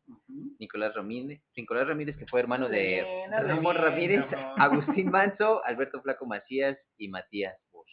[0.60, 4.26] Nicolás Ramírez, Nicolás Ramírez que fue hermano de Bien, Ramón bien, Ramírez.
[4.58, 7.90] Agustín Manso, Alberto Flaco Macías y Matías Bosch.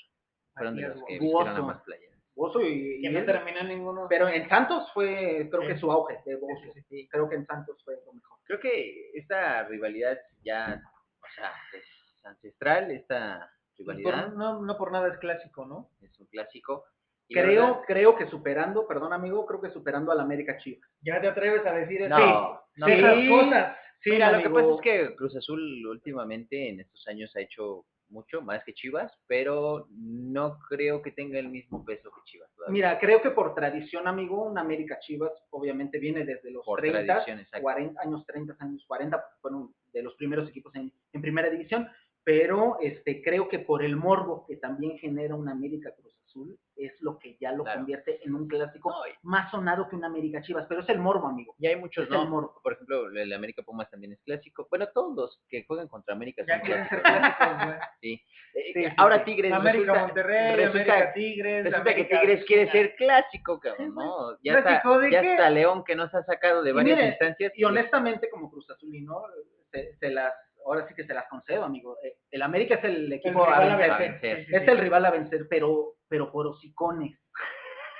[0.55, 1.51] Fueron de los que vistieron Bozo.
[1.63, 2.18] ambas playeras.
[2.39, 4.07] Bozo y, Que no terminó ninguno.
[4.09, 6.55] pero en Santos fue, creo que su auge de Bozo.
[6.63, 7.09] Sí, sí, sí.
[7.09, 8.39] Creo que en Santos fue lo mejor.
[8.45, 10.81] Creo que esta rivalidad ya,
[11.21, 11.85] o sea, es
[12.25, 15.91] ancestral, esta rivalidad Por- no, no por nada es clásico, ¿no?
[16.01, 16.85] es un clásico.
[17.31, 20.89] y Creo, verdad- creo que superando, perdón amigo, creo que superando al América Chivas.
[21.03, 22.09] Ya te atreves a decir eso.
[22.19, 23.77] No, no, esas cosas.
[24.01, 24.61] Sí, Mira, lo que amigo.
[24.61, 29.13] pasa es que Cruz Azul últimamente en estos años ha hecho mucho más que Chivas,
[29.27, 32.51] pero no creo que tenga el mismo peso que Chivas.
[32.55, 32.73] todavía.
[32.73, 37.05] Mira, creo que por tradición, amigo, un América Chivas obviamente viene desde los Por 30,
[37.05, 37.63] tradición, exacto.
[37.63, 41.89] 40 años 30, años 40, porque fueron de los primeros equipos en, en primera división,
[42.25, 46.93] pero este, creo que por el morbo que también genera un América Cruz Azul, es
[47.03, 47.81] lo que ya lo Claro.
[47.81, 50.99] convierte en un clásico No, y- más sonado que un América Chivas, pero es el
[50.99, 51.55] morbo, amigo.
[51.59, 52.27] y hay muchos, Es el ¿no?
[52.27, 52.61] morbo.
[52.63, 54.67] Por ejemplo, el América Pumas también es clásico.
[54.71, 57.01] Bueno, todos los que juegan contra América Ya son clásicos.
[57.01, 57.09] clásicos.
[58.01, 58.23] Sí.
[58.55, 59.25] Sí, Eh, sí, ahora sí.
[59.25, 61.65] Tigres América resulta, Monterrey, resulta- América Tigres.
[61.65, 64.39] resulta que Tigres quiere ser clásico, cabrón, ¿no?
[64.43, 65.33] Ya está, ¿Clásico de ya qué?
[65.33, 67.53] está León que nos ha sacado de Y varias mire, instancias.
[67.57, 69.23] Y honestamente, como Cruz Azulino,
[69.71, 70.33] se, se las,
[70.65, 71.97] ahora sí que se las concedo, amigo.
[72.03, 73.73] Eh, El América es el El equipo a vencer.
[73.73, 73.99] a vencer.
[74.13, 74.37] vencer.
[74.39, 77.19] Sí, sí, Es el rival a vencer, pero, pero por hocicones.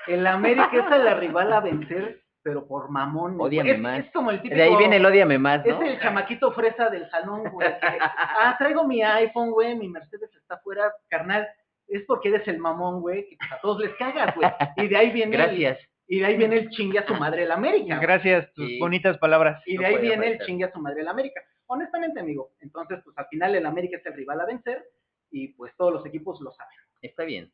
[0.07, 3.35] El América es el rival a vencer, pero por mamón.
[3.39, 3.99] Ódiame es, más.
[3.99, 4.55] es como el típico.
[4.55, 5.83] De ahí viene el odiame más, Es ¿no?
[5.83, 7.67] el chamaquito fresa del salón, güey.
[7.79, 11.47] que, ah, traigo mi iPhone, güey, mi Mercedes está afuera, carnal.
[11.87, 14.49] Es porque eres el mamón, güey, que a todos les cagas, güey.
[14.77, 15.35] Y de ahí viene.
[15.35, 15.79] el- Gracias.
[16.07, 17.95] y de ahí viene el chingue a su madre el América.
[17.95, 17.99] güey.
[18.01, 18.79] Gracias, tus Sí.
[18.79, 19.61] bonitas palabras.
[19.67, 21.41] Y No de ahí viene el chingue a su madre el América.
[21.67, 22.51] Honestamente, amigo.
[22.61, 24.83] Entonces, pues al final el América es el rival a vencer
[25.29, 26.73] y pues todos los equipos lo saben.
[27.01, 27.51] Está bien.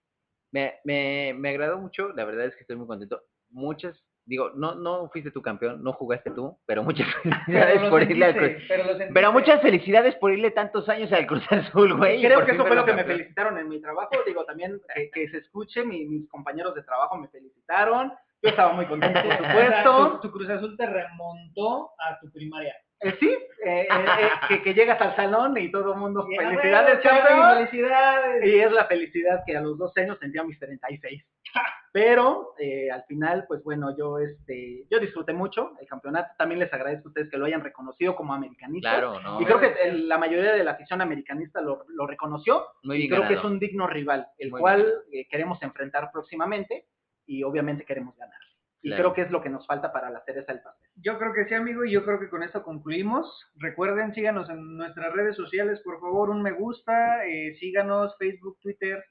[0.56, 3.22] Me, me, me agradó mucho, la verdad es que estoy muy contento.
[3.50, 8.26] Muchas, digo, no, no fuiste tu campeón, no jugaste tú, pero muchas felicidades por irle
[8.26, 8.52] al Cruz.
[8.70, 8.84] pero.
[9.14, 12.22] Pero muchas felicidades por irle tantos años al Cruz Azul, güey.
[12.24, 14.12] Creo que eso fue lo que me felicitaron en mi trabajo.
[14.26, 18.14] Digo, también que, que se escuche, mi- mis compañeros de trabajo me felicitaron.
[18.42, 20.12] Yo estaba muy contento, por supuesto.
[20.22, 22.74] tu, tu Cruz Azul te remontó a tu primaria.
[23.06, 23.30] Eh, sí,
[23.66, 23.88] eh, eh,
[24.48, 27.20] que, que llegas al salón y todo el mundo, felicidades, bueno.
[27.20, 28.46] Chavi, felicidades.
[28.46, 31.24] Y es la felicidad que a los 12 años sentía mis 36.
[31.94, 32.54] Pero
[32.92, 36.30] al final, pues bueno, yo este, yo disfruté mucho el campeonato.
[36.38, 38.92] También les agradezco a ustedes que lo hayan reconocido como americanistas.
[38.92, 39.40] Claro, ¿no?
[39.40, 42.66] Y creo que el- la mayoría de la afición americanista lo, lo reconoció.
[42.84, 44.86] Muy Y creo que es un digno rival, el Muy cual
[45.30, 46.88] queremos enfrentar próximamente
[47.26, 48.40] y obviamente queremos ganar.
[48.86, 49.02] Y Claro.
[49.02, 50.92] creo que es lo que nos falta para la cereza del pastel.
[50.98, 53.26] Yo creo que sí, amigo, y yo creo que con esto concluimos.
[53.56, 59.04] Recuerden, síganos en nuestras redes sociales, por favor, un me gusta, eh, síganos, Facebook, Twitter,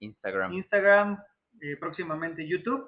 [0.00, 0.52] Instagram.
[0.52, 1.18] Instagram,
[1.62, 2.86] eh, próximamente YouTube.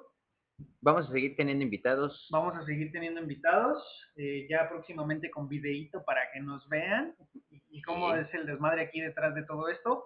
[0.81, 2.27] Vamos a seguir teniendo invitados.
[2.31, 3.83] Vamos a seguir teniendo invitados,
[4.15, 7.15] eh, ya próximamente con videíto para que nos vean
[7.49, 8.19] y, y cómo Sí.
[8.19, 10.05] es el desmadre aquí detrás de todo esto.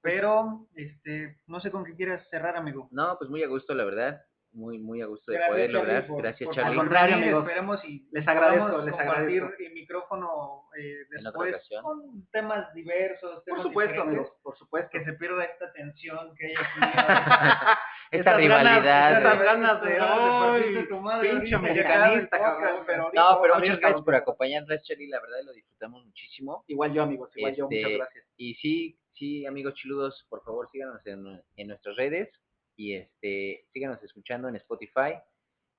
[0.00, 2.86] Pero, este, no sé con qué quieras cerrar, amigo.
[2.92, 4.22] No, pues muy a gusto, la verdad.
[4.56, 6.06] Muy, muy a gusto de Gracias, poder lograr.
[6.06, 6.70] por- Gracias, por Charlie.
[6.70, 7.42] Al contrario, amigos.
[7.42, 9.62] Esperemos y Les agradezco, les compartir agradezco.
[9.62, 14.88] el micrófono eh, después con temas diversos, Por temas supuesto, diferentes, amigos, por supuesto.
[14.92, 16.80] que se pierda esta tensión que hay aquí.
[18.12, 19.18] Esta rivalidad.
[19.20, 24.82] esas ganas de, tu madre pinche cada cabrón, pero No, pero muchas gracias por acompañarnos,
[24.84, 25.08] Charlie.
[25.08, 26.64] La verdad lo disfrutamos muchísimo.
[26.68, 28.24] Igual yo, amigos, igual yo, muchas Este, gracias.
[28.38, 32.30] Y sí, sí, amigos chiludos, por favor síganos en, en nuestras redes
[32.76, 35.18] y este síganos escuchando en Spotify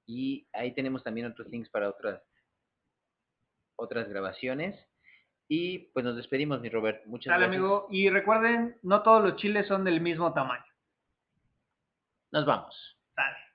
[0.05, 2.21] y ahí tenemos también otros links para otras
[3.75, 4.79] otras grabaciones
[5.47, 7.87] y pues nos despedimos mi Robert muchas Dale, gracias amigo.
[7.89, 10.65] Y recuerden, no todos los chiles son del mismo tamaño.
[12.31, 13.46] nos vamos Dale.